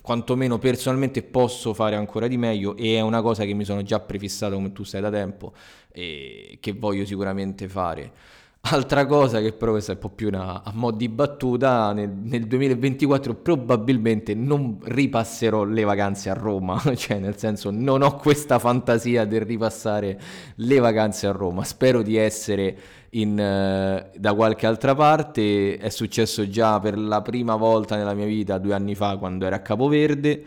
quantomeno 0.02 0.58
personalmente 0.58 1.22
posso 1.22 1.72
fare 1.72 1.96
ancora 1.96 2.28
di 2.28 2.36
meglio 2.36 2.76
e 2.76 2.96
è 2.96 3.00
una 3.00 3.22
cosa 3.22 3.44
che 3.44 3.54
mi 3.54 3.64
sono 3.64 3.82
già 3.82 3.98
prefissato 4.00 4.56
come 4.56 4.72
tu 4.72 4.84
sai 4.84 5.00
da 5.00 5.10
tempo 5.10 5.54
e 5.90 6.58
che 6.60 6.72
voglio 6.72 7.06
sicuramente 7.06 7.66
fare. 7.66 8.12
Altra 8.70 9.06
cosa 9.06 9.40
che 9.40 9.52
però 9.52 9.72
questa 9.72 9.92
è 9.92 9.94
un 9.94 10.00
po' 10.00 10.10
più 10.10 10.28
una, 10.28 10.62
a 10.62 10.72
mo' 10.74 10.90
di 10.90 11.08
battuta, 11.08 11.94
nel, 11.94 12.10
nel, 12.10 12.46
2024 12.46 13.36
probabilmente 13.36 14.34
non 14.34 14.78
ripasserò 14.82 15.64
le 15.64 15.84
vacanze 15.84 16.28
a 16.28 16.34
Roma, 16.34 16.78
cioè 16.94 17.18
nel 17.18 17.38
senso 17.38 17.70
non 17.70 18.02
ho 18.02 18.16
questa 18.16 18.58
fantasia 18.58 19.24
del 19.24 19.40
ripassare 19.40 20.20
le 20.56 20.78
vacanze 20.80 21.26
a 21.26 21.32
Roma, 21.32 21.64
spero 21.64 22.02
di 22.02 22.16
essere 22.16 22.76
in, 23.10 23.30
uh, 23.32 24.18
da 24.18 24.34
qualche 24.34 24.66
altra 24.66 24.94
parte, 24.94 25.78
è 25.78 25.88
successo 25.88 26.46
già 26.48 26.78
per 26.78 26.98
la 26.98 27.22
prima 27.22 27.56
volta 27.56 27.96
nella 27.96 28.12
mia 28.12 28.26
vita 28.26 28.58
due 28.58 28.74
anni 28.74 28.94
fa 28.94 29.16
quando 29.16 29.46
ero 29.46 29.54
a 29.54 29.60
Capoverde, 29.60 30.44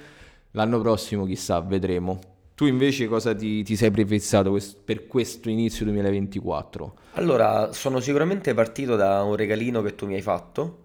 l'anno 0.51 0.79
prossimo 0.79 1.25
chissà, 1.25 1.59
vedremo. 1.61 2.30
Tu 2.61 2.67
invece 2.67 3.07
cosa 3.07 3.33
ti, 3.33 3.63
ti 3.63 3.75
sei 3.75 3.89
prefissato 3.89 4.55
per 4.85 5.07
questo 5.07 5.49
inizio 5.49 5.83
2024? 5.83 6.93
Allora, 7.13 7.73
sono 7.73 7.99
sicuramente 7.99 8.53
partito 8.53 8.95
da 8.95 9.23
un 9.23 9.35
regalino 9.35 9.81
che 9.81 9.95
tu 9.95 10.05
mi 10.05 10.13
hai 10.13 10.21
fatto, 10.21 10.83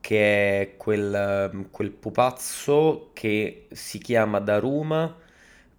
che 0.00 0.60
è 0.60 0.76
quel, 0.76 1.66
quel 1.72 1.90
pupazzo 1.90 3.10
che 3.12 3.66
si 3.72 3.98
chiama 3.98 4.38
Daruma 4.38 5.12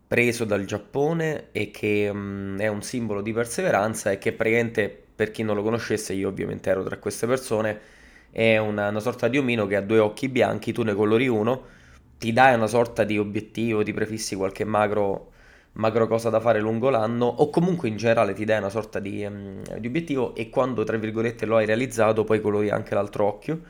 preso 0.05 0.43
dal 0.43 0.65
Giappone 0.65 1.47
e 1.53 1.71
che 1.71 2.11
mh, 2.11 2.59
è 2.59 2.67
un 2.67 2.81
simbolo 2.81 3.21
di 3.21 3.31
perseveranza 3.31 4.11
e 4.11 4.17
che 4.17 4.33
praticamente, 4.33 5.03
per 5.15 5.31
chi 5.31 5.43
non 5.43 5.55
lo 5.55 5.63
conoscesse, 5.63 6.11
io 6.11 6.27
ovviamente 6.27 6.69
ero 6.69 6.83
tra 6.83 6.97
queste 6.97 7.25
persone, 7.25 7.79
è 8.31 8.57
una, 8.57 8.89
una 8.89 8.99
sorta 8.99 9.29
di 9.29 9.37
omino 9.37 9.65
che 9.65 9.77
ha 9.77 9.81
due 9.81 9.99
occhi 9.99 10.27
bianchi, 10.27 10.73
tu 10.73 10.83
ne 10.83 10.93
colori 10.93 11.29
uno, 11.29 11.63
ti 12.17 12.33
dai 12.33 12.53
una 12.55 12.67
sorta 12.67 13.05
di 13.05 13.17
obiettivo, 13.17 13.81
ti 13.81 13.93
prefissi 13.93 14.35
qualche 14.35 14.65
macro, 14.65 15.31
macro 15.77 16.07
cosa 16.07 16.29
da 16.29 16.39
fare 16.39 16.59
lungo 16.59 16.89
l'anno 16.89 17.25
o 17.25 17.49
comunque 17.49 17.87
in 17.87 17.97
generale 17.97 18.33
ti 18.33 18.45
dai 18.45 18.59
una 18.59 18.69
sorta 18.69 18.99
di, 18.99 19.23
um, 19.25 19.61
di 19.77 19.87
obiettivo 19.87 20.35
e 20.35 20.49
quando 20.49 20.83
tra 20.83 20.97
virgolette 20.97 21.45
lo 21.45 21.57
hai 21.57 21.65
realizzato 21.65 22.23
poi 22.23 22.41
colori 22.41 22.69
anche 22.69 22.93
l'altro 22.93 23.25
occhio. 23.25 23.61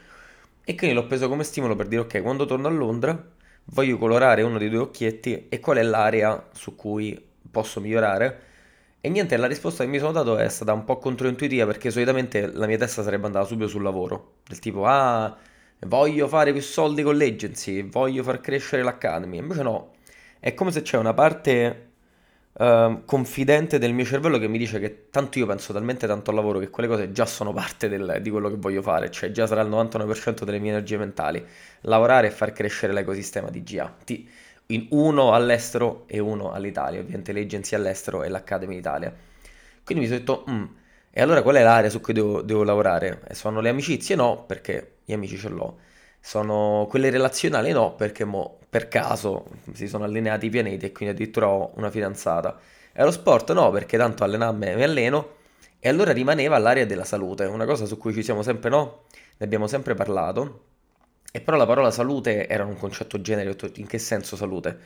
E 0.63 0.75
quindi 0.75 0.95
l'ho 0.95 1.05
preso 1.07 1.29
come 1.29 1.43
stimolo 1.43 1.75
per 1.75 1.87
dire 1.87 2.01
ok 2.01 2.21
quando 2.21 2.45
torno 2.45 2.67
a 2.67 2.71
Londra 2.71 3.35
voglio 3.65 3.97
colorare 3.97 4.41
uno 4.41 4.57
dei 4.57 4.69
due 4.69 4.79
occhietti 4.79 5.47
e 5.49 5.59
qual 5.59 5.77
è 5.77 5.83
l'area 5.83 6.49
su 6.53 6.75
cui 6.75 7.21
posso 7.49 7.79
migliorare? 7.81 8.41
E 8.99 9.09
niente, 9.09 9.37
la 9.37 9.47
risposta 9.47 9.83
che 9.83 9.89
mi 9.89 9.99
sono 9.99 10.11
dato 10.11 10.37
è 10.37 10.49
stata 10.49 10.73
un 10.73 10.83
po' 10.83 10.97
controintuitiva 10.97 11.65
perché 11.65 11.91
solitamente 11.91 12.51
la 12.51 12.65
mia 12.67 12.77
testa 12.77 13.03
sarebbe 13.03 13.27
andata 13.27 13.45
subito 13.45 13.69
sul 13.69 13.83
lavoro, 13.83 14.39
del 14.47 14.59
tipo 14.59 14.85
ah, 14.85 15.35
voglio 15.81 16.27
fare 16.27 16.51
più 16.51 16.61
soldi 16.61 17.03
con 17.03 17.17
l'agency, 17.17 17.83
voglio 17.83 18.23
far 18.23 18.41
crescere 18.41 18.83
l'academy, 18.83 19.37
invece 19.37 19.63
no, 19.63 19.93
è 20.39 20.53
come 20.53 20.71
se 20.71 20.81
c'è 20.81 20.97
una 20.97 21.13
parte 21.13 21.86
uh, 22.57 23.03
confidente 23.05 23.77
del 23.77 23.93
mio 23.93 24.05
cervello 24.05 24.37
che 24.37 24.47
mi 24.47 24.57
dice 24.57 24.79
che 24.79 25.09
tanto 25.09 25.39
io 25.39 25.45
penso 25.45 25.73
talmente 25.73 26.07
tanto 26.07 26.29
al 26.29 26.35
lavoro 26.35 26.59
che 26.59 26.69
quelle 26.69 26.89
cose 26.89 27.11
già 27.11 27.25
sono 27.25 27.53
parte 27.53 27.87
del, 27.89 28.19
di 28.21 28.29
quello 28.29 28.49
che 28.49 28.55
voglio 28.57 28.81
fare, 28.81 29.11
cioè 29.11 29.31
già 29.31 29.47
sarà 29.47 29.61
il 29.61 29.69
99% 29.69 30.43
delle 30.43 30.59
mie 30.59 30.71
energie 30.71 30.97
mentali, 30.97 31.45
lavorare 31.81 32.27
e 32.27 32.31
far 32.31 32.53
crescere 32.53 32.93
l'ecosistema 32.93 33.49
di 33.49 33.63
GA. 33.63 33.93
Ti, 34.03 34.29
in 34.67 34.87
uno 34.91 35.33
all'estero 35.33 36.03
e 36.07 36.19
uno 36.19 36.51
all'Italia, 36.51 36.99
ovviamente 36.99 37.31
le 37.31 37.41
agenzie 37.41 37.77
all'estero 37.77 38.23
e 38.23 38.29
l'Academy 38.29 38.77
Italia. 38.77 39.13
Quindi 39.83 40.03
mi 40.03 40.09
sono 40.09 40.19
detto, 40.19 40.45
mm, 40.49 40.63
e 41.11 41.21
allora 41.21 41.41
qual 41.41 41.55
è 41.55 41.63
l'area 41.63 41.89
su 41.89 42.01
cui 42.01 42.13
devo, 42.13 42.41
devo 42.41 42.63
lavorare? 42.63 43.21
Sono 43.31 43.61
le 43.61 43.69
amicizie? 43.69 44.15
No, 44.15 44.43
perché 44.45 44.97
gli 45.05 45.13
amici 45.13 45.37
ce 45.37 45.49
l'ho. 45.49 45.79
Sono 46.19 46.85
quelle 46.89 47.09
relazionali? 47.09 47.71
No, 47.71 47.95
perché 47.95 48.25
mo, 48.25 48.56
per 48.69 48.87
caso 48.87 49.45
si 49.73 49.87
sono 49.87 50.03
allineati 50.03 50.47
i 50.47 50.49
pianeti 50.49 50.85
e 50.85 50.91
quindi 50.91 51.15
addirittura 51.15 51.47
ho 51.49 51.71
una 51.75 51.89
fidanzata. 51.89 52.59
E 52.93 53.03
lo 53.03 53.11
sport? 53.11 53.51
No, 53.53 53.69
perché 53.71 53.97
tanto 53.97 54.23
allenarmi 54.23 54.75
mi 54.75 54.83
alleno. 54.83 55.35
E 55.79 55.89
allora 55.89 56.11
rimaneva 56.11 56.57
l'area 56.57 56.85
della 56.85 57.05
salute, 57.05 57.45
una 57.45 57.65
cosa 57.65 57.85
su 57.85 57.97
cui 57.97 58.13
ci 58.13 58.23
siamo 58.23 58.41
sempre, 58.41 58.69
no? 58.69 59.03
Ne 59.37 59.45
abbiamo 59.45 59.67
sempre 59.67 59.93
parlato 59.93 60.65
e 61.31 61.41
però 61.41 61.57
la 61.57 61.65
parola 61.65 61.91
salute 61.91 62.47
era 62.47 62.65
un 62.65 62.75
concetto 62.77 63.21
generico, 63.21 63.69
in 63.75 63.85
che 63.87 63.99
senso 63.99 64.35
salute? 64.35 64.79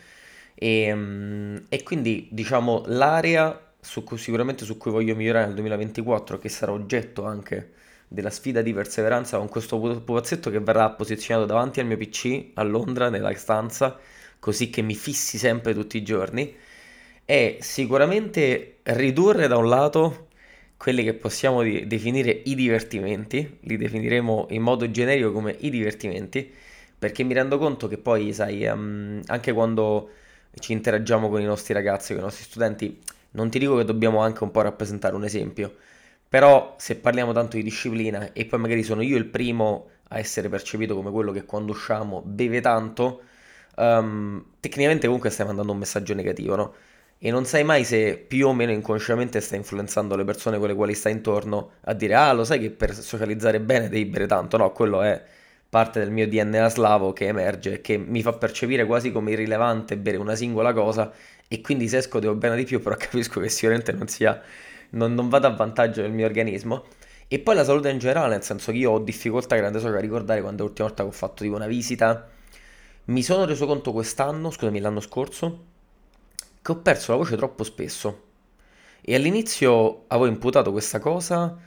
E, 0.56 0.82
ehm, 0.84 1.66
e 1.70 1.84
quindi 1.84 2.28
diciamo 2.32 2.84
l'area 2.88 3.74
su 3.80 4.04
cui, 4.04 4.18
sicuramente 4.18 4.66
su 4.66 4.78
cui 4.78 4.92
voglio 4.92 5.16
migliorare 5.16 5.46
nel 5.46 5.56
2024, 5.56 6.40
che 6.40 6.50
sarà 6.50 6.72
oggetto 6.72 7.26
anche 7.26 7.72
della 8.14 8.30
sfida 8.30 8.62
di 8.62 8.74
perseveranza 8.74 9.38
con 9.38 9.48
questo 9.48 9.80
pupazzetto 9.80 10.50
che 10.50 10.60
verrà 10.60 10.90
posizionato 10.92 11.48
davanti 11.48 11.80
al 11.80 11.86
mio 11.86 11.96
PC 11.96 12.52
a 12.56 12.64
Londra 12.64 13.10
nella 13.10 13.34
stanza, 13.36 13.98
così 14.38 14.70
che 14.70 14.82
mi 14.82 14.96
fissi 14.96 15.38
sempre 15.38 15.74
tutti 15.74 15.96
i 15.96 16.04
giorni, 16.04 16.54
è 17.24 17.58
sicuramente 17.62 18.80
ridurre 18.84 19.48
da 19.48 19.56
un 19.58 19.70
lato 19.70 20.28
quelli 20.76 21.04
che 21.06 21.14
possiamo 21.14 21.62
di- 21.64 21.88
definire 21.88 22.42
i 22.46 22.54
divertimenti, 22.56 23.60
li 23.62 23.78
definiremo 23.78 24.48
in 24.50 24.62
modo 24.62 24.92
generico 24.92 25.32
come 25.32 25.56
i 25.60 25.70
divertimenti, 25.70 26.52
perché 27.00 27.24
mi 27.24 27.34
rendo 27.34 27.58
conto 27.58 27.88
che 27.88 27.98
poi, 27.98 28.34
sai, 28.34 28.66
um, 28.66 29.22
anche 29.28 29.54
quando 29.54 30.10
ci 30.60 30.74
interagiamo 30.74 31.30
con 31.30 31.40
i 31.40 31.46
nostri 31.46 31.74
ragazzi, 31.74 32.12
con 32.12 32.24
i 32.24 32.26
nostri 32.26 32.44
studenti, 32.44 33.00
non 33.32 33.50
ti 33.50 33.58
dico 33.60 33.78
che 33.78 33.86
dobbiamo 33.86 34.20
anche 34.20 34.44
un 34.44 34.52
po' 34.52 34.62
rappresentare 34.62 35.16
un 35.16 35.24
esempio, 35.24 35.76
però 36.32 36.76
se 36.78 36.96
parliamo 36.96 37.34
tanto 37.34 37.58
di 37.58 37.64
disciplina 37.64 38.32
e 38.32 38.46
poi 38.46 38.58
magari 38.58 38.84
sono 38.84 39.02
io 39.02 39.18
il 39.18 39.26
primo 39.26 39.90
a 40.08 40.18
essere 40.18 40.48
percepito 40.48 40.96
come 40.96 41.12
quello 41.12 41.34
che 41.34 41.44
quando 41.44 41.74
usciamo 41.74 42.22
beve 42.26 42.62
tanto, 42.62 43.24
um, 43.76 44.42
tecnicamente 44.62 45.08
comunque 45.08 45.30
stai 45.30 45.46
mandando 45.46 45.74
un 45.74 45.80
messaggio 45.80 46.14
negativo, 46.14 46.56
no? 46.56 46.74
e 47.20 47.32
non 47.32 47.44
sai 47.44 47.66
mai 47.66 47.84
se 47.84 48.16
più 48.18 48.48
o 48.48 48.54
meno 48.54 48.72
inconsciamente 48.72 49.42
stai 49.42 49.58
influenzando 49.58 50.16
le 50.16 50.24
persone 50.24 50.58
con 50.58 50.70
le 50.70 50.74
quali 50.74 50.94
stai 50.96 51.12
intorno 51.12 51.72
a 51.82 51.94
dire 51.94 52.16
ah 52.16 52.32
lo 52.32 52.46
sai 52.46 52.60
che 52.60 52.72
per 52.72 52.96
socializzare 52.96 53.60
bene 53.60 53.90
devi 53.90 54.06
bere 54.06 54.26
tanto, 54.26 54.56
no, 54.56 54.72
quello 54.72 55.02
è 55.02 55.22
parte 55.70 56.00
del 56.00 56.12
mio 56.12 56.30
DNA 56.30 56.70
slavo 56.70 57.12
che 57.12 57.28
emerge, 57.28 57.82
che 57.82 57.98
mi 57.98 58.22
fa 58.22 58.32
percepire 58.32 58.86
quasi 58.86 59.12
come 59.12 59.32
irrilevante 59.32 59.98
bere 59.98 60.16
una 60.16 60.36
singola 60.36 60.72
cosa 60.72 61.12
e 61.50 61.60
quindi 61.60 61.90
se 61.90 61.98
esco 61.98 62.20
devo 62.20 62.36
bere 62.36 62.56
di 62.56 62.64
più, 62.64 62.82
però 62.82 62.96
capisco 62.98 63.42
che 63.42 63.50
sicuramente 63.50 63.92
non 63.92 64.08
sia, 64.08 64.42
non, 64.92 65.14
non 65.14 65.30
vada 65.30 65.48
a 65.48 65.56
vantaggio 65.56 66.02
del 66.02 66.12
mio 66.12 66.26
organismo. 66.26 66.86
E 67.28 67.40
poi 67.40 67.56
la 67.56 67.64
salute 67.64 67.90
in 67.90 67.98
generale, 67.98 68.34
nel 68.34 68.44
senso 68.44 68.72
che 68.72 68.78
io 68.78 68.92
ho 68.92 69.00
difficoltà 69.00 69.56
grande 69.56 69.80
so 69.80 69.88
a 69.88 70.00
ricordare 70.00 70.42
quando 70.42 70.64
l'ultima 70.64 70.88
volta 70.88 71.04
che 71.04 71.10
ho 71.10 71.14
fatto 71.14 71.44
tipo 71.44 71.56
una 71.56 71.68
visita, 71.68 72.28
mi 73.06 73.24
sono 73.24 73.46
reso 73.46 73.66
conto 73.66 73.92
quest'anno, 73.92 74.52
scusami, 74.52 74.80
l'anno 74.80 75.00
scorso, 75.00 75.64
che 76.62 76.72
ho 76.72 76.78
perso 76.78 77.12
la 77.12 77.18
voce 77.18 77.36
troppo 77.38 77.64
spesso. 77.64 78.24
E 79.02 79.16
all'inizio 79.16 80.04
avevo 80.08 80.28
imputato 80.28 80.72
questa 80.72 81.00
cosa 81.00 81.58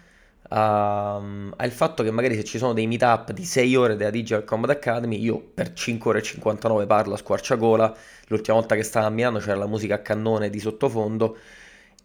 um, 0.50 1.52
al 1.56 1.70
fatto 1.70 2.02
che 2.02 2.10
magari 2.10 2.34
se 2.34 2.44
ci 2.44 2.58
sono 2.58 2.72
dei 2.72 2.86
meetup 2.86 3.32
di 3.32 3.44
6 3.44 3.74
ore 3.76 3.96
della 3.96 4.10
Digital 4.10 4.44
Combat 4.44 4.70
Academy, 4.70 5.20
io 5.20 5.40
per 5.40 5.72
5 5.72 6.10
ore 6.10 6.18
e 6.20 6.22
59 6.22 6.86
parlo 6.86 7.14
a 7.14 7.16
squarciagola. 7.16 7.94
L'ultima 8.28 8.56
volta 8.56 8.74
che 8.74 8.82
stavo 8.82 9.06
a 9.06 9.10
Milano 9.10 9.38
c'era 9.38 9.56
la 9.56 9.66
musica 9.66 9.96
a 9.96 9.98
cannone 9.98 10.50
di 10.50 10.58
sottofondo. 10.58 11.36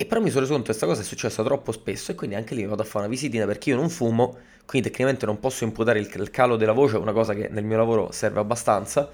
E 0.01 0.05
però 0.05 0.21
mi 0.21 0.29
sono 0.29 0.41
reso 0.41 0.53
conto 0.53 0.71
che 0.71 0.77
questa 0.77 0.85
cosa 0.85 1.01
è 1.01 1.03
successa 1.03 1.43
troppo 1.43 1.73
spesso 1.73 2.11
e 2.11 2.15
quindi 2.15 2.37
anche 2.37 2.55
lì 2.55 2.65
vado 2.65 2.81
a 2.83 2.85
fare 2.85 2.99
una 2.99 3.09
visitina 3.09 3.45
perché 3.45 3.71
io 3.71 3.75
non 3.75 3.89
fumo, 3.89 4.37
quindi 4.65 4.87
tecnicamente 4.87 5.25
non 5.25 5.39
posso 5.41 5.65
imputare 5.65 5.99
il, 5.99 6.09
il 6.15 6.31
calo 6.31 6.55
della 6.55 6.71
voce, 6.71 6.95
una 6.95 7.11
cosa 7.11 7.33
che 7.33 7.49
nel 7.49 7.65
mio 7.65 7.75
lavoro 7.75 8.09
serve 8.13 8.39
abbastanza 8.39 9.09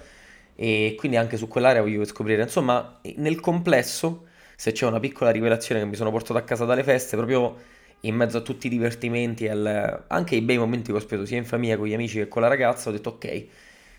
e 0.54 0.94
quindi 0.96 1.16
anche 1.16 1.36
su 1.36 1.48
quell'area 1.48 1.82
voglio 1.82 2.04
scoprire. 2.04 2.40
Insomma, 2.42 3.00
nel 3.16 3.40
complesso, 3.40 4.26
se 4.54 4.70
c'è 4.70 4.86
una 4.86 5.00
piccola 5.00 5.30
rivelazione 5.30 5.80
che 5.80 5.86
mi 5.88 5.96
sono 5.96 6.12
portato 6.12 6.38
a 6.38 6.42
casa 6.42 6.64
dalle 6.64 6.84
feste, 6.84 7.16
proprio 7.16 7.56
in 8.02 8.14
mezzo 8.14 8.36
a 8.38 8.40
tutti 8.42 8.68
i 8.68 8.70
divertimenti 8.70 9.48
al, 9.48 10.04
anche 10.06 10.36
i 10.36 10.40
bei 10.40 10.56
momenti 10.56 10.92
che 10.92 10.98
ho 10.98 11.00
speso 11.00 11.24
sia 11.26 11.36
in 11.36 11.44
famiglia 11.46 11.76
con 11.76 11.88
gli 11.88 11.94
amici 11.94 12.18
che 12.18 12.28
con 12.28 12.42
la 12.42 12.48
ragazza, 12.48 12.90
ho 12.90 12.92
detto 12.92 13.10
ok, 13.10 13.46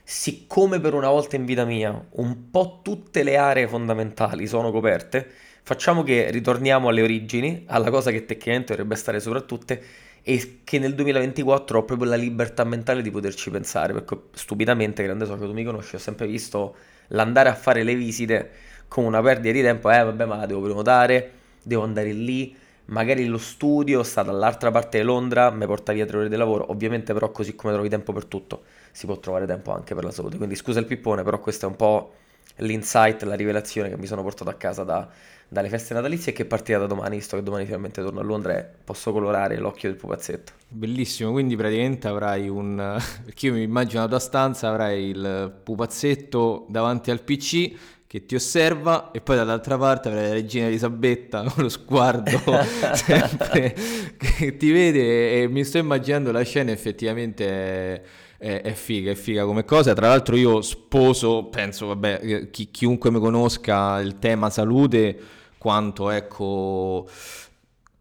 siccome 0.03 0.79
per 0.79 0.93
una 0.93 1.09
volta 1.09 1.35
in 1.35 1.45
vita 1.45 1.65
mia 1.65 2.07
un 2.11 2.49
po' 2.49 2.79
tutte 2.81 3.23
le 3.23 3.35
aree 3.37 3.67
fondamentali 3.67 4.47
sono 4.47 4.71
coperte, 4.71 5.29
facciamo 5.67 6.01
che 6.01 6.31
ritorniamo 6.31 6.87
alle 6.87 7.01
origini, 7.01 7.65
alla 7.67 7.89
cosa 7.89 8.09
che 8.09 8.23
tecnicamente 8.23 8.67
dovrebbe 8.67 8.95
stare 8.95 9.19
sopra 9.19 9.41
tutte 9.41 9.83
e 10.21 10.61
che 10.63 10.79
nel 10.79 10.95
2024 10.95 11.79
ho 11.79 11.83
proprio 11.83 12.09
la 12.09 12.15
libertà 12.15 12.63
mentale 12.63 13.01
di 13.01 13.11
poterci 13.11 13.49
pensare, 13.49 13.91
perché 13.91 14.17
stupidamente, 14.31 15.03
grande 15.03 15.25
socio, 15.25 15.45
tu 15.45 15.51
mi 15.51 15.65
conosci, 15.65 15.95
ho 15.95 15.99
sempre 15.99 16.25
visto 16.25 16.73
l'andare 17.07 17.49
a 17.49 17.53
fare 17.53 17.83
le 17.83 17.95
visite 17.95 18.49
come 18.87 19.07
una 19.07 19.21
perdita 19.21 19.53
di 19.53 19.61
tempo, 19.61 19.91
eh 19.91 20.01
vabbè 20.03 20.23
ma 20.23 20.45
devo 20.45 20.61
prenotare, 20.61 21.31
devo 21.61 21.83
andare 21.83 22.13
lì, 22.13 22.55
magari 22.85 23.25
lo 23.25 23.37
studio 23.37 24.03
sta 24.03 24.23
dall'altra 24.23 24.71
parte 24.71 24.99
di 24.99 25.03
Londra, 25.03 25.51
mi 25.51 25.65
porta 25.65 25.91
via 25.91 26.05
tre 26.05 26.19
ore 26.19 26.29
di 26.29 26.37
lavoro, 26.37 26.71
ovviamente 26.71 27.11
però 27.11 27.29
così 27.29 27.55
come 27.55 27.73
trovi 27.73 27.89
tempo 27.89 28.13
per 28.13 28.23
tutto, 28.23 28.63
si 28.91 29.05
può 29.05 29.19
trovare 29.19 29.45
tempo 29.45 29.73
anche 29.73 29.93
per 29.93 30.05
la 30.05 30.11
salute, 30.11 30.37
quindi 30.37 30.55
scusa 30.55 30.79
il 30.79 30.85
pippone, 30.85 31.23
però 31.23 31.41
questo 31.41 31.65
è 31.65 31.67
un 31.67 31.75
po' 31.75 32.13
l'insight, 32.57 33.23
la 33.23 33.35
rivelazione 33.35 33.89
che 33.89 33.97
mi 33.97 34.05
sono 34.05 34.21
portato 34.21 34.49
a 34.49 34.53
casa 34.53 34.83
da 34.83 35.09
dalle 35.49 35.69
feste 35.69 35.93
natalizie 35.93 36.33
e 36.33 36.35
che 36.35 36.45
partirà 36.45 36.79
da 36.79 36.87
domani, 36.87 37.15
visto 37.17 37.37
che 37.37 37.43
domani 37.43 37.65
finalmente 37.65 38.01
torno 38.01 38.19
a 38.19 38.23
Londra 38.23 38.57
e 38.57 38.65
posso 38.83 39.11
colorare 39.11 39.57
l'occhio 39.57 39.89
del 39.89 39.97
pupazzetto. 39.97 40.51
Bellissimo, 40.67 41.31
quindi 41.31 41.55
praticamente 41.55 42.07
avrai 42.07 42.49
un... 42.49 42.75
perché 43.23 43.47
io 43.47 43.53
mi 43.53 43.63
immagino 43.63 44.01
la 44.01 44.07
tua 44.07 44.19
stanza, 44.19 44.69
avrai 44.69 45.05
il 45.05 45.53
pupazzetto 45.63 46.65
davanti 46.69 47.11
al 47.11 47.21
PC 47.21 47.75
che 48.07 48.25
ti 48.25 48.35
osserva 48.35 49.11
e 49.11 49.19
poi 49.19 49.35
dall'altra 49.35 49.77
parte 49.77 50.07
avrai 50.07 50.27
la 50.27 50.33
regina 50.33 50.67
Elisabetta 50.67 51.43
con 51.43 51.63
lo 51.63 51.67
sguardo 51.67 52.39
sempre 52.95 53.75
che 54.17 54.55
ti 54.55 54.71
vede 54.71 55.41
e 55.41 55.49
mi 55.49 55.65
sto 55.65 55.77
immaginando 55.77 56.31
la 56.31 56.41
scena 56.43 56.71
effettivamente 56.71 57.45
è, 57.45 58.01
è, 58.37 58.73
figa, 58.73 59.11
è 59.11 59.15
figa 59.15 59.45
come 59.45 59.65
cosa. 59.65 59.93
Tra 59.93 60.09
l'altro 60.09 60.35
io 60.35 60.61
sposo, 60.61 61.45
penso, 61.45 61.87
vabbè, 61.87 62.19
eh, 62.21 62.49
chi, 62.49 62.69
chiunque 62.71 63.11
mi 63.11 63.19
conosca 63.19 63.99
il 63.99 64.19
tema 64.19 64.49
salute, 64.49 65.19
quanto 65.57 66.09
ecco 66.09 67.07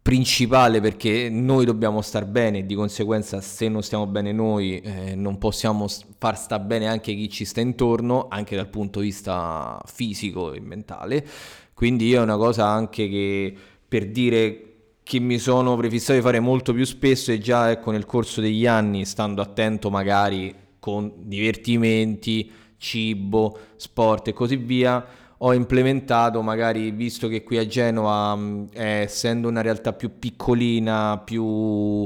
principale 0.07 0.79
perché 0.79 1.27
noi 1.29 1.65
dobbiamo 1.65 2.01
star 2.01 2.23
bene 2.25 2.65
di 2.65 2.75
conseguenza 2.75 3.41
se 3.41 3.67
non 3.67 3.83
stiamo 3.83 4.07
bene 4.07 4.31
noi 4.31 4.79
eh, 4.79 5.15
non 5.15 5.37
possiamo 5.37 5.85
far 6.17 6.37
sta 6.37 6.59
bene 6.59 6.87
anche 6.87 7.13
chi 7.13 7.29
ci 7.29 7.43
sta 7.43 7.59
intorno 7.59 8.27
anche 8.29 8.55
dal 8.55 8.69
punto 8.69 9.01
di 9.01 9.07
vista 9.07 9.77
fisico 9.85 10.53
e 10.53 10.61
mentale 10.61 11.27
quindi 11.73 12.13
è 12.13 12.21
una 12.21 12.37
cosa 12.37 12.67
anche 12.67 13.09
che 13.09 13.53
per 13.85 14.09
dire 14.09 14.76
che 15.07 15.19
mi 15.19 15.39
sono 15.39 15.77
prefissato 15.77 16.15
di 16.15 16.21
fare 16.21 16.41
molto 16.41 16.73
più 16.73 16.83
spesso 16.83 17.31
e 17.31 17.39
già 17.39 17.71
ecco 17.71 17.91
nel 17.91 18.05
corso 18.05 18.41
degli 18.41 18.67
anni 18.67 19.05
stando 19.05 19.41
attento 19.41 19.89
magari 19.89 20.53
con 20.79 21.13
divertimenti, 21.15 22.51
cibo, 22.75 23.57
sport 23.77 24.27
e 24.27 24.33
così 24.33 24.57
via 24.57 25.05
ho 25.37 25.53
implementato, 25.53 26.41
magari 26.41 26.91
visto 26.91 27.29
che 27.29 27.43
qui 27.43 27.57
a 27.57 27.65
Genova, 27.65 28.35
mh, 28.35 28.69
eh, 28.73 28.85
essendo 29.03 29.47
una 29.47 29.61
realtà 29.61 29.93
più 29.93 30.19
piccolina, 30.19 31.21
più 31.23 32.05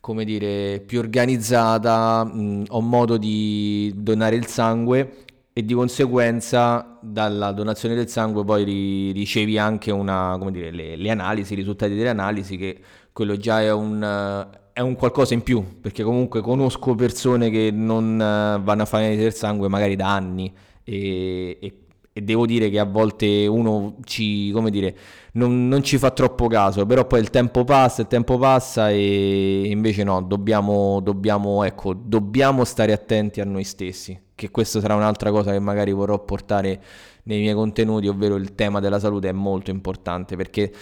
come 0.00 0.24
dire, 0.24 0.82
più 0.84 0.98
organizzata, 0.98 2.22
mh, 2.22 2.64
ho 2.68 2.80
modo 2.82 3.16
di 3.16 3.92
donare 3.96 4.36
il 4.36 4.46
sangue 4.46 5.24
e 5.52 5.64
di 5.64 5.74
conseguenza 5.74 6.98
dalla 7.00 7.52
donazione 7.52 7.94
del 7.94 8.08
sangue 8.08 8.44
poi 8.44 8.64
ri- 8.64 9.12
ricevi 9.12 9.58
anche 9.58 9.90
una, 9.90 10.38
dire, 10.50 10.70
le, 10.70 10.96
le 10.96 11.10
analisi, 11.10 11.52
i 11.52 11.56
risultati 11.56 11.94
delle 11.94 12.08
analisi, 12.08 12.56
che 12.56 12.78
quello 13.12 13.36
già 13.36 13.60
è 13.60 13.70
un, 13.72 14.48
è 14.72 14.80
un 14.80 14.94
qualcosa 14.96 15.34
in 15.34 15.42
più, 15.42 15.80
perché 15.80 16.02
comunque 16.02 16.40
conosco 16.40 16.94
persone 16.94 17.50
che 17.50 17.70
non 17.70 18.14
eh, 18.20 18.60
vanno 18.62 18.82
a 18.82 18.86
fare 18.86 19.16
del 19.16 19.34
sangue 19.34 19.68
magari 19.68 19.96
da 19.96 20.14
anni 20.14 20.52
e, 20.84 21.58
e 21.60 21.76
e 22.14 22.20
devo 22.20 22.44
dire 22.44 22.68
che 22.68 22.78
a 22.78 22.84
volte 22.84 23.46
uno 23.46 23.96
ci, 24.04 24.52
dire, 24.70 24.96
non, 25.32 25.66
non, 25.66 25.82
ci 25.82 25.96
fa 25.96 26.10
troppo 26.10 26.46
caso, 26.46 26.84
però 26.84 27.06
poi 27.06 27.20
il 27.20 27.30
tempo 27.30 27.64
passa, 27.64 28.02
il 28.02 28.06
tempo 28.06 28.36
passa 28.36 28.90
e 28.90 29.62
invece 29.64 30.04
no, 30.04 30.20
dobbiamo, 30.20 31.00
dobbiamo, 31.00 31.64
ecco, 31.64 31.94
dobbiamo 31.94 32.64
stare 32.64 32.92
attenti 32.92 33.40
a 33.40 33.44
noi 33.44 33.64
stessi, 33.64 34.18
che 34.34 34.50
questa 34.50 34.80
sarà 34.80 34.94
un'altra 34.94 35.30
cosa 35.30 35.52
che 35.52 35.58
magari 35.60 35.92
vorrò 35.92 36.22
portare 36.24 36.82
nei 37.24 37.40
miei 37.40 37.54
contenuti, 37.54 38.08
ovvero 38.08 38.36
il 38.36 38.54
tema 38.54 38.80
della 38.80 38.98
salute 38.98 39.28
è 39.28 39.32
molto 39.32 39.70
importante 39.70 40.36
perché 40.36 40.72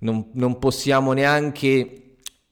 non, 0.00 0.30
non 0.32 0.58
possiamo 0.58 1.12
neanche 1.12 2.04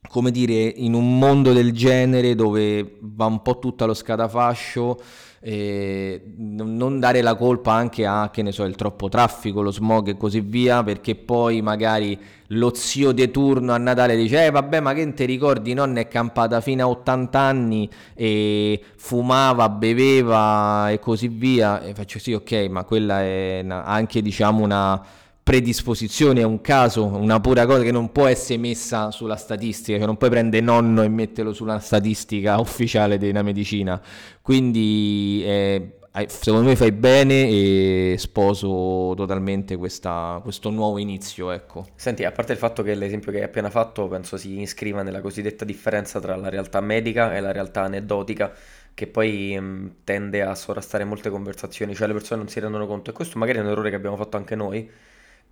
come 0.09 0.31
dire, 0.31 0.55
in 0.55 0.95
un 0.95 1.19
mondo 1.19 1.53
del 1.53 1.73
genere 1.73 2.35
dove 2.35 2.99
va 3.01 3.27
un 3.27 3.41
po' 3.41 3.59
tutto 3.59 3.85
allo 3.85 3.95
scatafascio, 3.95 5.01
eh, 5.45 6.23
non 6.37 7.01
dare 7.01 7.21
la 7.21 7.35
colpa 7.35 7.73
anche 7.73 8.07
a, 8.07 8.31
che 8.33 8.43
ne 8.43 8.53
so, 8.53 8.63
il 8.63 8.77
troppo 8.77 9.09
traffico, 9.09 9.61
lo 9.61 9.73
smog 9.73 10.09
e 10.09 10.17
così 10.17 10.41
via, 10.41 10.85
perché 10.85 11.17
poi 11.17 11.61
magari 11.63 12.17
lo 12.49 12.73
zio 12.75 13.11
di 13.11 13.29
turno 13.31 13.73
a 13.73 13.79
Natale 13.79 14.17
dice, 14.17 14.47
eh 14.47 14.51
vabbè 14.51 14.79
ma 14.79 14.93
che 14.95 15.13
ti 15.15 15.25
ricordi, 15.25 15.75
nonna 15.75 16.01
è 16.01 16.07
campata 16.07 16.61
fino 16.61 16.85
a 16.85 16.89
80 16.89 17.39
anni 17.41 17.91
e 18.15 18.81
fumava, 18.97 19.69
beveva 19.69 20.91
e 20.91 21.01
così 21.01 21.27
via, 21.27 21.83
e 21.83 21.93
faccio 21.93 22.21
sì 22.21 22.33
ok, 22.33 22.69
ma 22.71 22.85
quella 22.85 23.21
è 23.21 23.65
anche 23.69 24.23
diciamo 24.23 24.63
una 24.63 25.05
predisposizione, 25.43 26.41
è 26.41 26.45
un 26.45 26.61
caso, 26.61 27.05
una 27.05 27.41
pura 27.41 27.67
cosa 27.67 27.83
che 27.83 27.91
non 27.91 28.13
può 28.13 28.27
essere 28.27 28.59
messa 28.59 29.11
sulla 29.11 29.37
statistica, 29.37 29.99
che 29.99 30.07
non 30.07 30.17
puoi 30.17 30.31
prendere 30.31 30.65
nonno 30.65 31.03
e 31.03 31.09
metterlo 31.09 31.53
sulla 31.53 31.81
statistica 31.81 32.59
ufficiale 32.61 33.19
della 33.19 33.43
medicina. 33.43 34.01
Quindi 34.41 35.43
eh, 35.45 35.99
secondo 36.29 36.69
me 36.69 36.77
fai 36.77 36.93
bene 36.93 37.49
e 37.49 38.15
sposo 38.19 39.15
totalmente 39.17 39.77
questa, 39.77 40.39
questo 40.43 40.71
nuovo 40.71 40.99
inizio. 40.99 41.51
Ecco. 41.51 41.87
Senti, 41.97 42.25
a 42.25 42.31
parte 42.31 42.53
il 42.53 42.59
fatto 42.59 42.85
che 42.85 42.95
l'esempio 42.95 43.33
che 43.33 43.39
hai 43.39 43.45
appena 43.45 43.71
fatto 43.71 44.07
penso 44.07 44.37
si 44.37 44.61
iscriva 44.61 45.03
nella 45.03 45.21
cosiddetta 45.21 45.65
differenza 45.65 46.21
tra 46.21 46.37
la 46.37 46.51
realtà 46.51 46.81
medica 46.81 47.35
e 47.35 47.41
la 47.41 47.51
realtà 47.51 47.83
aneddotica 47.83 48.53
che 48.95 49.07
poi 49.07 49.59
mh, 49.59 49.95
tende 50.05 50.43
a 50.43 50.55
sovrastare 50.55 51.05
molte 51.05 51.31
conversazioni, 51.31 51.95
cioè 51.95 52.07
le 52.07 52.13
persone 52.13 52.41
non 52.43 52.49
si 52.49 52.61
rendono 52.61 52.87
conto 52.87 53.11
e 53.11 53.13
questo 53.15 53.39
magari 53.39 53.59
è 53.59 53.63
un 53.63 53.69
errore 53.69 53.89
che 53.91 53.97
abbiamo 53.97 54.17
fatto 54.17 54.37
anche 54.37 54.55
noi 54.55 54.89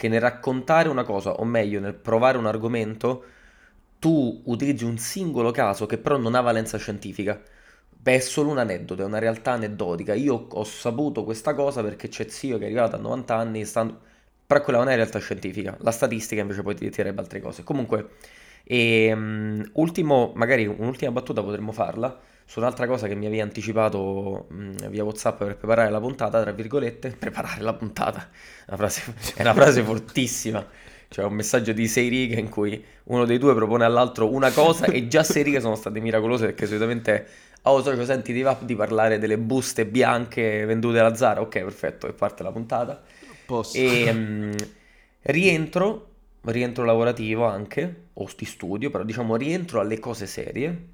che 0.00 0.08
nel 0.08 0.20
raccontare 0.22 0.88
una 0.88 1.04
cosa, 1.04 1.32
o 1.34 1.44
meglio 1.44 1.78
nel 1.78 1.92
provare 1.92 2.38
un 2.38 2.46
argomento, 2.46 3.22
tu 3.98 4.40
utilizzi 4.46 4.84
un 4.84 4.96
singolo 4.96 5.50
caso 5.50 5.84
che 5.84 5.98
però 5.98 6.16
non 6.16 6.34
ha 6.34 6.40
valenza 6.40 6.78
scientifica. 6.78 7.38
Beh, 7.90 8.14
è 8.14 8.18
solo 8.20 8.48
un 8.48 8.56
aneddoto, 8.56 9.02
è 9.02 9.04
una 9.04 9.18
realtà 9.18 9.52
aneddotica. 9.52 10.14
Io 10.14 10.46
ho 10.50 10.64
saputo 10.64 11.22
questa 11.24 11.52
cosa 11.52 11.82
perché 11.82 12.08
c'è 12.08 12.26
zio 12.30 12.56
che 12.56 12.64
è 12.64 12.66
arrivato 12.68 12.96
a 12.96 12.98
90 12.98 13.34
anni, 13.36 13.66
stanno... 13.66 14.00
però 14.46 14.62
quella 14.62 14.78
non 14.78 14.88
è 14.88 14.94
realtà 14.94 15.18
scientifica. 15.18 15.76
La 15.80 15.90
statistica 15.90 16.40
invece 16.40 16.62
poi 16.62 16.74
ti 16.76 16.88
direbbe 16.88 17.20
altre 17.20 17.40
cose. 17.40 17.62
Comunque, 17.62 18.08
e, 18.64 19.12
um, 19.12 19.62
ultimo, 19.74 20.32
magari 20.34 20.64
un'ultima 20.66 21.12
battuta 21.12 21.42
potremmo 21.42 21.72
farla 21.72 22.18
su 22.50 22.58
un'altra 22.58 22.88
cosa 22.88 23.06
che 23.06 23.14
mi 23.14 23.26
avevi 23.26 23.40
anticipato 23.40 24.46
mh, 24.50 24.88
via 24.88 25.04
WhatsApp 25.04 25.38
per 25.38 25.56
preparare 25.56 25.88
la 25.88 26.00
puntata, 26.00 26.40
tra 26.42 26.50
virgolette, 26.50 27.10
preparare 27.16 27.60
la 27.62 27.74
puntata, 27.74 28.28
una 28.66 28.76
frase, 28.76 29.02
è 29.36 29.42
una 29.42 29.54
frase 29.54 29.82
fortissima. 29.84 30.66
Cioè 31.06 31.24
un 31.24 31.34
messaggio 31.34 31.72
di 31.72 31.86
sei 31.86 32.08
righe 32.08 32.38
in 32.40 32.48
cui 32.48 32.84
uno 33.04 33.24
dei 33.24 33.38
due 33.38 33.54
propone 33.54 33.84
all'altro 33.84 34.32
una 34.32 34.50
cosa 34.52 34.88
e 34.88 35.06
già 35.08 35.22
sei 35.22 35.44
righe 35.44 35.60
sono 35.60 35.74
state 35.76 36.00
miracolose 36.00 36.46
perché 36.46 36.66
solitamente 36.66 37.26
oh 37.62 37.82
socio 37.82 38.04
senti 38.04 38.32
ti 38.32 38.42
va 38.42 38.56
di 38.60 38.76
parlare 38.76 39.18
delle 39.18 39.36
buste 39.36 39.86
bianche 39.86 40.64
vendute 40.66 41.00
alla 41.00 41.14
Zara 41.16 41.40
ok 41.40 41.58
perfetto 41.62 42.06
e 42.06 42.12
parte 42.12 42.44
la 42.44 42.52
puntata 42.52 43.02
Posso. 43.44 43.76
e 43.80 44.12
mh, 44.12 44.56
rientro 45.22 46.06
rientro 46.42 46.84
lavorativo 46.84 47.44
anche 47.44 48.08
o 48.14 48.28
di 48.36 48.44
studio 48.44 48.90
però 48.90 49.02
diciamo 49.04 49.34
rientro 49.34 49.80
alle 49.80 49.98
cose 49.98 50.26
serie 50.26 50.88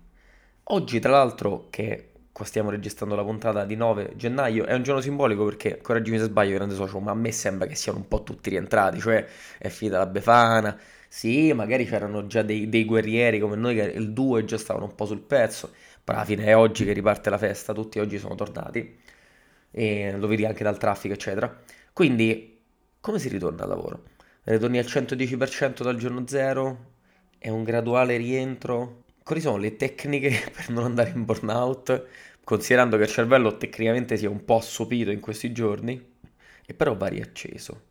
Oggi, 0.69 0.99
tra 0.99 1.13
l'altro, 1.13 1.69
che 1.71 2.11
stiamo 2.43 2.71
registrando 2.71 3.15
la 3.15 3.23
puntata 3.23 3.65
di 3.65 3.77
9 3.77 4.13
gennaio, 4.17 4.65
è 4.67 4.75
un 4.75 4.83
giorno 4.83 5.01
simbolico 5.01 5.45
perché, 5.45 5.81
correggimi 5.81 6.19
se 6.19 6.25
sbaglio, 6.25 6.55
grande 6.55 6.75
socio, 6.75 6.99
ma 7.01 7.13
a 7.13 7.15
me 7.15 7.31
sembra 7.33 7.67
che 7.69 7.75
siano 7.77 7.99
un 7.99 8.09
po' 8.09 8.23
tutti 8.25 8.51
rientrati, 8.51 8.99
cioè 9.01 9.25
è 9.59 9.69
finita 9.69 9.99
la 9.99 10.07
Befana, 10.07 10.77
sì, 11.09 11.53
magari 11.53 11.87
c'erano 11.87 12.27
già 12.27 12.43
dei, 12.43 12.69
dei 12.69 12.85
guerrieri 12.85 13.39
come 13.39 13.55
noi 13.57 13.77
che 13.77 13.83
il 13.83 14.13
2 14.13 14.45
già 14.45 14.59
stavano 14.59 14.87
un 14.87 14.95
po' 14.97 15.07
sul 15.07 15.21
pezzo, 15.21 15.71
però 16.03 16.19
alla 16.19 16.27
fine 16.27 16.45
è 16.47 16.57
oggi 16.57 16.85
che 16.85 16.93
riparte 16.93 17.31
la 17.31 17.39
festa, 17.39 17.73
tutti 17.73 17.99
oggi 18.01 18.19
sono 18.19 18.35
tornati, 18.35 18.99
e 19.71 20.17
lo 20.17 20.27
vedi 20.27 20.45
anche 20.45 20.65
dal 20.65 20.79
traffico, 20.79 21.15
eccetera. 21.15 21.63
Quindi, 21.93 22.61
come 23.01 23.19
si 23.21 23.29
ritorna 23.29 23.63
al 23.63 23.69
lavoro? 23.69 24.03
Ritorni 24.45 24.79
al 24.79 24.87
110% 24.87 25.83
dal 25.85 25.97
giorno 25.97 26.27
zero? 26.27 26.95
È 27.39 27.49
un 27.49 27.63
graduale 27.65 28.17
rientro? 28.17 29.05
Quali 29.27 29.41
sono 29.41 29.57
le 29.57 29.75
tecniche 29.75 30.31
per 30.55 30.71
non 30.71 30.85
andare 30.85 31.11
in 31.11 31.25
burnout, 31.25 32.07
considerando 32.45 32.97
che 32.97 33.03
il 33.03 33.09
cervello 33.09 33.57
tecnicamente 33.57 34.17
si 34.17 34.25
è 34.25 34.29
un 34.29 34.45
po' 34.45 34.59
assopito 34.59 35.11
in 35.11 35.19
questi 35.19 35.51
giorni, 35.51 36.01
e 36.65 36.75
però 36.75 36.97
va 36.97 37.09
riacceso. 37.09 37.83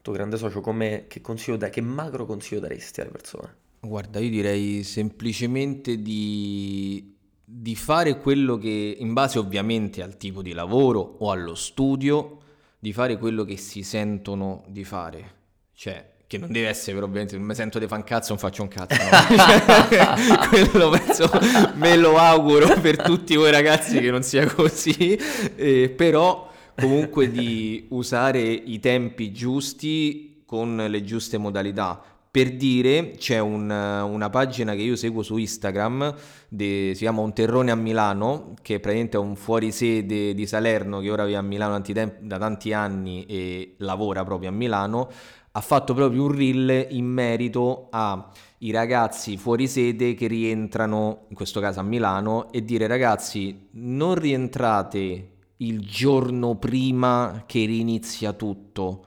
Tuo 0.00 0.12
grande 0.12 0.36
socio, 0.36 0.60
come, 0.60 1.06
che, 1.08 1.20
consiglio 1.20 1.56
da, 1.56 1.70
che 1.70 1.80
macro 1.80 2.24
consiglio 2.24 2.60
daresti 2.60 3.00
alle 3.00 3.10
persone? 3.10 3.54
Guarda, 3.80 4.20
io 4.20 4.30
direi 4.30 4.84
semplicemente 4.84 6.00
di, 6.00 7.16
di 7.44 7.74
fare 7.74 8.18
quello 8.18 8.56
che, 8.56 8.94
in 8.96 9.12
base 9.12 9.40
ovviamente 9.40 10.04
al 10.04 10.16
tipo 10.16 10.40
di 10.40 10.52
lavoro 10.52 11.00
o 11.00 11.32
allo 11.32 11.56
studio, 11.56 12.38
di 12.78 12.92
fare 12.92 13.18
quello 13.18 13.42
che 13.42 13.56
si 13.56 13.82
sentono 13.82 14.62
di 14.68 14.84
fare. 14.84 15.34
Cioè, 15.72 16.14
che 16.26 16.38
non 16.38 16.50
deve 16.50 16.68
essere 16.68 16.94
però 16.94 17.06
ovviamente 17.06 17.36
non 17.36 17.46
mi 17.46 17.54
sento 17.54 17.78
di 17.78 17.86
fan 17.86 18.02
cazzo 18.02 18.30
non 18.30 18.38
faccio 18.38 18.62
un 18.62 18.68
cazzo 18.68 18.96
no? 19.00 20.48
quello 20.50 20.90
penso 20.90 21.30
me 21.74 21.96
lo 21.96 22.16
auguro 22.18 22.80
per 22.80 23.00
tutti 23.00 23.36
voi 23.36 23.50
ragazzi 23.50 24.00
che 24.00 24.10
non 24.10 24.22
sia 24.22 24.46
così. 24.46 25.18
Eh, 25.56 25.92
però 25.94 26.50
comunque 26.78 27.30
di 27.30 27.86
usare 27.90 28.40
i 28.40 28.78
tempi 28.80 29.32
giusti 29.32 30.42
con 30.44 30.76
le 30.76 31.04
giuste 31.04 31.38
modalità. 31.38 32.02
Per 32.30 32.54
dire, 32.54 33.12
c'è 33.12 33.38
un, 33.38 33.70
una 33.70 34.28
pagina 34.28 34.74
che 34.74 34.82
io 34.82 34.94
seguo 34.94 35.22
su 35.22 35.38
Instagram, 35.38 36.14
de, 36.50 36.90
si 36.92 37.00
chiama 37.00 37.22
Un 37.22 37.32
Terrone 37.32 37.70
a 37.70 37.74
Milano, 37.74 38.52
che 38.60 38.78
praticamente 38.78 39.16
è 39.16 39.20
un 39.20 39.36
fuorisede 39.36 40.34
di 40.34 40.46
Salerno 40.46 41.00
che 41.00 41.10
ora 41.10 41.24
vive 41.24 41.38
a 41.38 41.42
Milano 41.42 41.82
da 42.20 42.38
tanti 42.38 42.74
anni 42.74 43.24
e 43.24 43.76
lavora 43.78 44.22
proprio 44.22 44.50
a 44.50 44.52
Milano 44.52 45.08
ha 45.56 45.60
fatto 45.62 45.94
proprio 45.94 46.24
un 46.24 46.32
reel 46.32 46.88
in 46.90 47.06
merito 47.06 47.88
ai 47.90 48.70
ragazzi 48.70 49.38
fuori 49.38 49.66
sede 49.66 50.12
che 50.12 50.26
rientrano, 50.26 51.24
in 51.28 51.34
questo 51.34 51.60
caso 51.60 51.80
a 51.80 51.82
Milano, 51.82 52.52
e 52.52 52.62
dire 52.62 52.86
ragazzi 52.86 53.68
non 53.70 54.16
rientrate 54.16 55.30
il 55.58 55.80
giorno 55.80 56.56
prima 56.56 57.44
che 57.46 57.64
rinizia 57.64 58.34
tutto, 58.34 59.04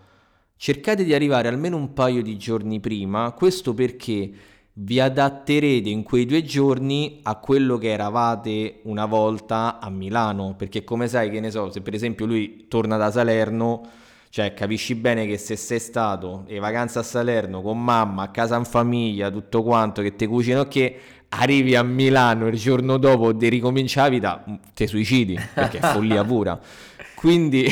cercate 0.56 1.04
di 1.04 1.14
arrivare 1.14 1.48
almeno 1.48 1.78
un 1.78 1.94
paio 1.94 2.24
di 2.24 2.36
giorni 2.36 2.80
prima, 2.80 3.32
questo 3.34 3.76
perché 3.76 4.32
vi 4.74 5.00
adatterete 5.00 5.88
in 5.88 6.02
quei 6.02 6.26
due 6.26 6.42
giorni 6.42 7.20
a 7.24 7.36
quello 7.36 7.78
che 7.78 7.92
eravate 7.92 8.80
una 8.86 9.06
volta 9.06 9.80
a 9.80 9.92
Milano, 9.92 10.56
perché 10.58 10.84
come 10.84 11.08
sai 11.08 11.30
che 11.30 11.40
ne 11.40 11.52
so, 11.52 11.70
se 11.70 11.82
per 11.82 11.94
esempio 11.94 12.26
lui 12.26 12.66
torna 12.68 12.98
da 12.98 13.12
Salerno, 13.12 14.08
cioè, 14.32 14.54
capisci 14.54 14.94
bene 14.94 15.26
che 15.26 15.40
se 15.40 15.56
sei 15.56 15.80
stato 15.80 16.44
in 16.48 16.60
vacanza 16.60 17.00
a 17.00 17.04
Salerno 17.04 17.64
con 17.64 17.84
mamma, 17.84 18.24
a 18.24 18.30
casa 18.30 18.58
in 18.58 18.64
famiglia, 18.66 19.32
tutto 19.32 19.64
quanto, 19.64 20.04
che 20.04 20.16
ti 20.16 20.28
cucino 20.28 20.68
che 20.68 21.00
arrivi 21.30 21.76
a 21.76 21.82
Milano 21.82 22.48
il 22.48 22.58
giorno 22.58 22.98
dopo 22.98 23.34
di 23.34 23.50
ricominciare 23.50 24.10
la 24.10 24.16
vita, 24.16 24.44
mm, 24.48 24.56
ti 24.76 24.86
suicidi, 24.86 25.40
perché 25.54 25.80
è 25.80 25.82
follia 25.82 26.24
pura. 26.24 26.60
Quindi 27.16 27.68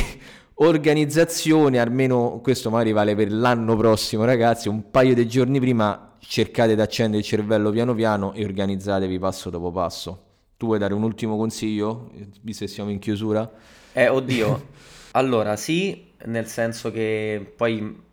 organizzazione, 0.56 1.78
almeno 1.78 2.40
questo 2.42 2.72
magari 2.72 2.92
vale 2.92 3.14
per 3.14 3.32
l'anno 3.32 3.76
prossimo, 3.76 4.26
ragazzi, 4.26 4.68
un 4.68 4.90
paio 4.90 5.14
di 5.14 5.28
giorni 5.28 5.60
prima 5.60 6.16
cercate 6.20 6.74
di 6.74 6.82
accendere 6.82 7.20
il 7.20 7.24
cervello 7.24 7.70
piano 7.70 7.94
piano 7.94 8.34
e 8.34 8.44
organizzatevi 8.44 9.20
passo 9.20 9.52
dopo 9.52 9.72
passo. 9.72 10.24
Tu 10.58 10.66
vuoi 10.66 10.80
dare 10.80 10.96
un 10.96 11.04
ultimo 11.04 11.38
consiglio, 11.38 12.10
visto 12.42 12.66
che 12.66 12.72
siamo 12.72 12.90
in 12.90 12.98
chiusura? 12.98 13.48
Eh, 13.94 14.08
oddio. 14.08 14.70
allora, 15.14 15.56
sì, 15.56 16.07
nel 16.26 16.48
senso 16.48 16.92
che 16.92 17.54
poi 17.56 18.06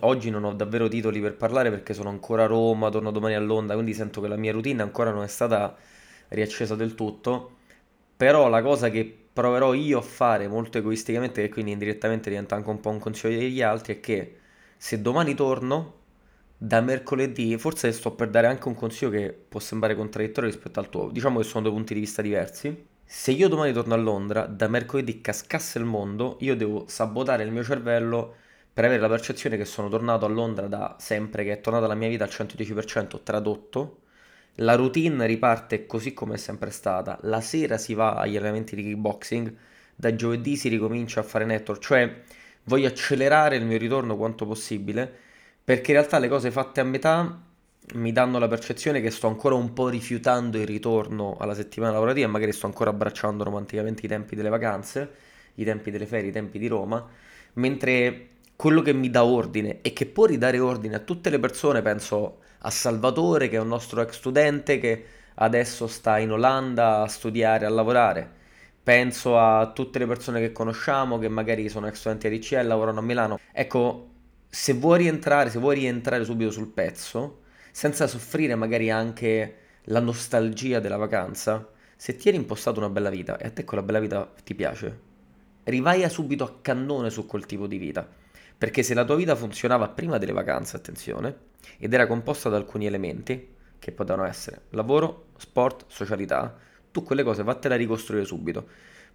oggi 0.00 0.30
non 0.30 0.44
ho 0.44 0.52
davvero 0.54 0.88
titoli 0.88 1.20
per 1.20 1.36
parlare 1.36 1.70
perché 1.70 1.94
sono 1.94 2.08
ancora 2.08 2.44
a 2.44 2.46
Roma, 2.46 2.90
torno 2.90 3.10
domani 3.10 3.34
a 3.34 3.40
Londra, 3.40 3.74
quindi 3.74 3.94
sento 3.94 4.20
che 4.20 4.28
la 4.28 4.36
mia 4.36 4.52
routine 4.52 4.82
ancora 4.82 5.10
non 5.10 5.22
è 5.22 5.28
stata 5.28 5.76
riaccesa 6.28 6.74
del 6.76 6.94
tutto. 6.94 7.56
Però 8.16 8.48
la 8.48 8.62
cosa 8.62 8.90
che 8.90 9.04
proverò 9.32 9.72
io 9.74 9.98
a 9.98 10.02
fare 10.02 10.48
molto 10.48 10.78
egoisticamente, 10.78 11.42
che 11.42 11.48
quindi 11.48 11.72
indirettamente 11.72 12.28
diventa 12.28 12.54
anche 12.56 12.68
un 12.70 12.80
po' 12.80 12.90
un 12.90 12.98
consiglio 12.98 13.38
degli 13.38 13.62
altri, 13.62 13.94
è 13.94 14.00
che 14.00 14.38
se 14.76 15.00
domani 15.00 15.34
torno, 15.34 15.98
da 16.56 16.80
mercoledì, 16.82 17.56
forse 17.58 17.92
sto 17.92 18.12
per 18.14 18.28
dare 18.30 18.46
anche 18.46 18.68
un 18.68 18.74
consiglio 18.74 19.10
che 19.10 19.32
può 19.32 19.60
sembrare 19.60 19.94
contraddittorio 19.96 20.50
rispetto 20.50 20.80
al 20.80 20.90
tuo, 20.90 21.10
diciamo 21.10 21.38
che 21.38 21.44
sono 21.44 21.62
due 21.64 21.72
punti 21.72 21.94
di 21.94 22.00
vista 22.00 22.20
diversi. 22.22 22.88
Se 23.12 23.32
io 23.32 23.48
domani 23.48 23.72
torno 23.72 23.94
a 23.94 23.96
Londra, 23.96 24.46
da 24.46 24.68
mercoledì 24.68 25.20
cascasse 25.20 25.80
il 25.80 25.84
mondo, 25.84 26.36
io 26.42 26.54
devo 26.54 26.84
sabotare 26.86 27.42
il 27.42 27.50
mio 27.50 27.64
cervello 27.64 28.36
per 28.72 28.84
avere 28.84 29.00
la 29.00 29.08
percezione 29.08 29.56
che 29.56 29.64
sono 29.64 29.88
tornato 29.88 30.26
a 30.26 30.28
Londra 30.28 30.68
da 30.68 30.94
sempre, 31.00 31.42
che 31.42 31.54
è 31.54 31.60
tornata 31.60 31.88
la 31.88 31.96
mia 31.96 32.06
vita 32.06 32.22
al 32.22 32.30
110% 32.30 33.24
tradotto. 33.24 34.02
La 34.56 34.76
routine 34.76 35.26
riparte 35.26 35.86
così 35.86 36.14
come 36.14 36.34
è 36.34 36.36
sempre 36.36 36.70
stata. 36.70 37.18
La 37.22 37.40
sera 37.40 37.78
si 37.78 37.94
va 37.94 38.14
agli 38.14 38.36
allenamenti 38.36 38.76
di 38.76 38.84
kickboxing, 38.84 39.56
da 39.96 40.14
giovedì 40.14 40.54
si 40.54 40.68
ricomincia 40.68 41.18
a 41.18 41.24
fare 41.24 41.44
network, 41.44 41.82
cioè 41.82 42.22
voglio 42.62 42.86
accelerare 42.86 43.56
il 43.56 43.64
mio 43.64 43.76
ritorno 43.76 44.16
quanto 44.16 44.46
possibile, 44.46 45.12
perché 45.64 45.90
in 45.90 45.96
realtà 45.96 46.20
le 46.20 46.28
cose 46.28 46.52
fatte 46.52 46.78
a 46.78 46.84
metà 46.84 47.42
mi 47.94 48.12
danno 48.12 48.38
la 48.38 48.48
percezione 48.48 49.00
che 49.00 49.10
sto 49.10 49.26
ancora 49.26 49.54
un 49.54 49.72
po' 49.72 49.88
rifiutando 49.88 50.58
il 50.58 50.66
ritorno 50.66 51.36
alla 51.38 51.54
settimana 51.54 51.92
lavorativa 51.92 52.26
e 52.26 52.30
magari 52.30 52.52
sto 52.52 52.66
ancora 52.66 52.90
abbracciando 52.90 53.44
romanticamente 53.44 54.06
i 54.06 54.08
tempi 54.08 54.36
delle 54.36 54.48
vacanze, 54.48 55.10
i 55.54 55.64
tempi 55.64 55.90
delle 55.90 56.06
ferie, 56.06 56.30
i 56.30 56.32
tempi 56.32 56.58
di 56.58 56.66
Roma, 56.66 57.06
mentre 57.54 58.28
quello 58.56 58.82
che 58.82 58.92
mi 58.92 59.10
dà 59.10 59.24
ordine 59.24 59.78
e 59.80 59.92
che 59.92 60.06
può 60.06 60.26
ridare 60.26 60.58
ordine 60.58 60.96
a 60.96 60.98
tutte 61.00 61.30
le 61.30 61.38
persone, 61.38 61.82
penso 61.82 62.40
a 62.58 62.70
Salvatore 62.70 63.48
che 63.48 63.56
è 63.56 63.60
un 63.60 63.68
nostro 63.68 64.02
ex 64.02 64.12
studente 64.16 64.78
che 64.78 65.04
adesso 65.36 65.86
sta 65.86 66.18
in 66.18 66.30
Olanda 66.32 67.02
a 67.02 67.08
studiare, 67.08 67.66
a 67.66 67.70
lavorare. 67.70 68.38
Penso 68.82 69.38
a 69.38 69.72
tutte 69.72 69.98
le 69.98 70.06
persone 70.06 70.40
che 70.40 70.52
conosciamo 70.52 71.18
che 71.18 71.28
magari 71.28 71.68
sono 71.68 71.86
ex 71.86 71.94
studenti 71.94 72.28
di 72.28 72.36
RCE 72.36 72.58
e 72.58 72.62
lavorano 72.62 73.00
a 73.00 73.02
Milano. 73.02 73.38
Ecco, 73.52 74.08
se 74.48 74.72
vuoi 74.74 74.98
rientrare, 74.98 75.50
se 75.50 75.58
vuoi 75.58 75.76
rientrare 75.76 76.24
subito 76.24 76.50
sul 76.50 76.68
pezzo, 76.68 77.40
senza 77.70 78.06
soffrire 78.06 78.54
magari 78.54 78.90
anche 78.90 79.56
la 79.84 80.00
nostalgia 80.00 80.80
della 80.80 80.96
vacanza, 80.96 81.70
se 81.96 82.16
ti 82.16 82.28
eri 82.28 82.36
impostato 82.36 82.78
una 82.78 82.88
bella 82.88 83.10
vita 83.10 83.36
e 83.36 83.46
a 83.46 83.50
te 83.50 83.64
quella 83.64 83.82
bella 83.82 84.00
vita 84.00 84.32
ti 84.44 84.54
piace, 84.54 85.00
rivai 85.64 86.08
subito 86.08 86.44
a 86.44 86.58
cannone 86.60 87.10
su 87.10 87.26
quel 87.26 87.46
tipo 87.46 87.66
di 87.66 87.78
vita. 87.78 88.08
Perché 88.56 88.82
se 88.82 88.94
la 88.94 89.04
tua 89.04 89.16
vita 89.16 89.34
funzionava 89.34 89.88
prima 89.88 90.18
delle 90.18 90.32
vacanze, 90.32 90.76
attenzione, 90.76 91.34
ed 91.78 91.94
era 91.94 92.06
composta 92.06 92.48
da 92.48 92.56
alcuni 92.56 92.86
elementi, 92.86 93.54
che 93.78 93.92
potevano 93.92 94.26
essere 94.26 94.62
lavoro, 94.70 95.28
sport, 95.38 95.84
socialità, 95.88 96.56
tu 96.92 97.02
quelle 97.02 97.22
cose 97.22 97.42
vattene 97.42 97.74
a 97.74 97.78
ricostruire 97.78 98.24
subito, 98.24 98.66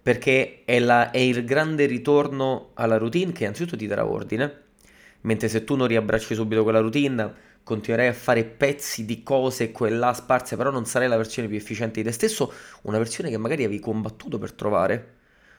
perché 0.02 0.62
è, 0.64 0.78
la, 0.78 1.10
è 1.10 1.18
il 1.18 1.44
grande 1.44 1.86
ritorno 1.86 2.70
alla 2.74 2.96
routine 2.96 3.32
che 3.32 3.44
innanzitutto 3.44 3.76
ti 3.76 3.86
darà 3.86 4.04
ordine, 4.04 4.62
mentre 5.22 5.48
se 5.48 5.64
tu 5.64 5.76
non 5.76 5.86
riabbracci 5.86 6.34
subito 6.34 6.62
quella 6.62 6.80
routine, 6.80 7.34
continuerai 7.66 8.06
a 8.06 8.12
fare 8.12 8.44
pezzi 8.44 9.04
di 9.04 9.24
cose 9.24 9.72
quella 9.72 10.12
sparse, 10.12 10.54
però 10.54 10.70
non 10.70 10.86
sarai 10.86 11.08
la 11.08 11.16
versione 11.16 11.48
più 11.48 11.56
efficiente 11.56 12.00
di 12.00 12.06
te 12.06 12.12
stesso, 12.12 12.52
una 12.82 12.96
versione 12.96 13.28
che 13.28 13.38
magari 13.38 13.64
avevi 13.64 13.80
combattuto 13.80 14.38
per 14.38 14.52
trovare. 14.52 15.14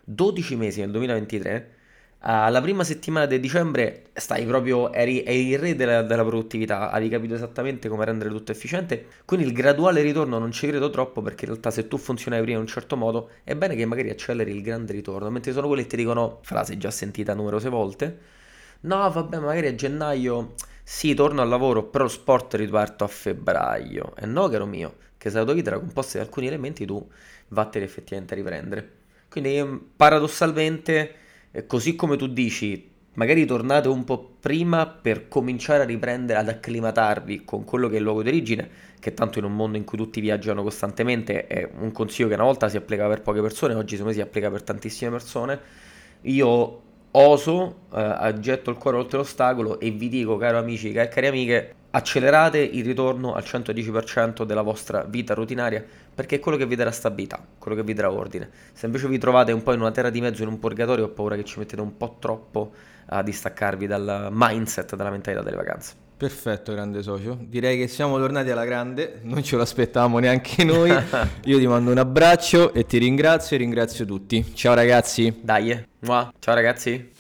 12 0.06 0.56
mesi 0.56 0.80
nel 0.80 0.92
2023 0.92 1.76
alla 2.20 2.62
prima 2.62 2.86
settimana 2.86 3.26
di 3.26 3.42
dicembre 3.42 4.06
stai 4.14 4.46
proprio, 4.46 4.94
eri, 4.94 5.22
eri 5.26 5.50
il 5.50 5.60
re 5.60 5.76
della, 5.76 6.02
della, 6.02 6.24
produttività, 6.24 6.92
avevi 6.92 7.10
capito 7.10 7.34
esattamente 7.36 7.90
come 7.90 8.06
rendere 8.06 8.30
tutto 8.30 8.54
efficiente, 8.54 9.06
quindi 9.26 9.46
il 9.46 9.52
graduale 9.52 10.02
ritorno 10.02 10.40
non 10.40 10.54
ci 10.54 10.66
credo 10.66 10.90
troppo 10.90 11.22
perché 11.22 11.44
in 11.44 11.52
realtà 11.52 11.72
se 11.72 11.90
tu 11.90 11.98
funzionavi 11.98 12.42
prima 12.42 12.58
in 12.58 12.64
un 12.64 12.70
certo 12.70 12.96
modo 12.96 13.32
è 13.44 13.54
bene 13.54 13.76
che 13.76 13.86
magari 13.86 14.10
acceleri 14.10 14.50
il 14.50 14.62
grande 14.62 14.94
ritorno, 14.94 15.30
mentre 15.30 15.52
sono 15.52 15.68
quelli 15.68 15.84
che 15.84 15.90
ti 15.90 15.98
dicono, 15.98 16.40
frase 16.42 16.78
già 16.78 16.90
sentita 16.90 17.34
numerose 17.34 17.68
volte, 17.68 18.18
no 18.82 19.10
vabbè 19.12 19.40
magari 19.40 19.68
a 19.68 19.76
gennaio 19.76 20.54
sì 20.90 21.14
torno 21.14 21.42
al 21.42 21.50
lavoro 21.50 21.84
però 21.84 22.06
lo 22.06 22.10
sport 22.10 22.54
riparto 22.54 23.04
a 23.04 23.08
febbraio, 23.08 24.16
e 24.16 24.26
no 24.26 24.48
caro 24.48 24.66
mio, 24.66 24.96
che 25.18 25.30
se 25.30 25.38
la 25.38 25.44
tua 25.44 25.54
vita 25.54 25.72
era 25.72 25.80
composta 25.80 26.18
di 26.18 26.24
alcuni 26.24 26.48
elementi 26.48 26.86
tu 26.86 27.06
vattene 27.50 27.84
effettivamente 27.84 28.34
a 28.34 28.38
riprendere. 28.38 28.92
Quindi 29.28 29.90
paradossalmente 29.98 31.16
così 31.68 31.98
come 31.98 32.16
tu 32.16 32.28
dici, 32.28 32.90
magari 33.16 33.46
tornate 33.46 33.90
un 33.90 34.06
po' 34.06 34.38
prima 34.40 34.88
per 34.88 35.28
cominciare 35.28 35.84
a 35.84 35.86
riprendere 35.86 36.40
ad 36.40 36.48
acclimatarvi 36.48 37.44
con 37.44 37.66
quello 37.66 37.90
che 37.90 37.96
è 37.96 37.98
il 37.98 38.04
luogo 38.04 38.24
d'origine, 38.24 38.70
che 39.02 39.14
tanto 39.14 39.40
in 39.40 39.46
un 39.46 39.58
mondo 39.58 39.76
in 39.78 39.84
cui 39.84 39.98
tutti 39.98 40.22
viaggiano 40.22 40.64
costantemente 40.64 41.48
è 41.48 41.70
un 41.80 41.92
consiglio 41.92 42.30
che 42.30 42.36
una 42.36 42.44
volta 42.44 42.70
si 42.70 42.78
applicava 42.78 43.10
per 43.10 43.24
poche 43.24 43.42
persone, 43.42 43.74
oggi 43.74 43.98
secondo 43.98 44.12
me 44.12 44.14
si 44.14 44.22
applica 44.22 44.50
per 44.50 44.64
tantissime 44.64 45.12
persone. 45.12 45.60
Io 46.22 46.84
oso, 47.12 47.76
eh, 47.94 48.36
getto 48.40 48.70
il 48.70 48.78
cuore 48.78 48.98
oltre 48.98 49.18
l'ostacolo 49.18 49.80
e 49.80 49.92
vi 49.92 50.10
dico, 50.10 50.38
caro 50.38 50.58
amici 50.58 50.92
e 50.92 51.08
cari 51.08 51.28
amiche, 51.28 51.76
accelerate 51.92 52.60
il 52.60 52.84
ritorno 52.84 53.34
al 53.34 53.44
110% 53.44 54.44
della 54.44 54.62
vostra 54.62 55.04
vita 55.04 55.34
rutinaria 55.34 55.84
perché 56.14 56.36
è 56.36 56.40
quello 56.40 56.58
che 56.58 56.66
vi 56.66 56.76
darà 56.76 56.92
stabilità, 56.92 57.44
quello 57.58 57.78
che 57.78 57.84
vi 57.84 57.94
darà 57.94 58.12
ordine. 58.12 58.50
Se 58.74 58.86
invece 58.86 59.08
vi 59.08 59.18
trovate 59.18 59.52
un 59.52 59.64
po' 59.64 59.74
in 59.74 59.82
una 59.82 59.92
terra 59.92 60.10
di 60.10 60.22
mezzo, 60.22 60.44
in 60.44 60.50
un 60.50 60.60
purgatorio, 60.60 61.06
ho 61.06 61.10
paura 61.10 61.36
che 61.36 61.44
ci 61.44 61.60
mettete 61.60 61.82
un 61.82 61.96
po' 61.98 62.18
troppo 62.20 62.72
a 63.08 63.22
distaccarvi 63.22 63.88
dal 63.88 64.30
mindset, 64.32 64.96
dalla 64.96 65.12
mentalità 65.12 65.44
delle 65.44 65.56
vacanze. 65.56 66.07
Perfetto, 66.18 66.74
grande 66.74 67.04
socio. 67.04 67.38
Direi 67.40 67.78
che 67.78 67.88
siamo 67.88 68.18
tornati 68.18 68.50
alla 68.50 68.66
grande, 68.66 69.20
non 69.22 69.44
ce 69.44 69.56
lo 69.56 69.62
aspettavamo 69.62 70.18
neanche 70.18 70.64
noi. 70.64 70.90
Io 71.46 71.60
ti 71.60 71.68
mando 71.68 71.92
un 71.92 72.00
abbraccio 72.00 72.74
e 72.74 72.88
ti 72.88 72.98
ringrazio 72.98 73.56
e 73.56 73.60
ringrazio 73.60 74.04
tutti. 74.04 74.54
Ciao 74.56 74.74
ragazzi. 74.74 75.32
Dai, 75.40 75.86
ciao 76.40 76.56
ragazzi. 76.56 77.12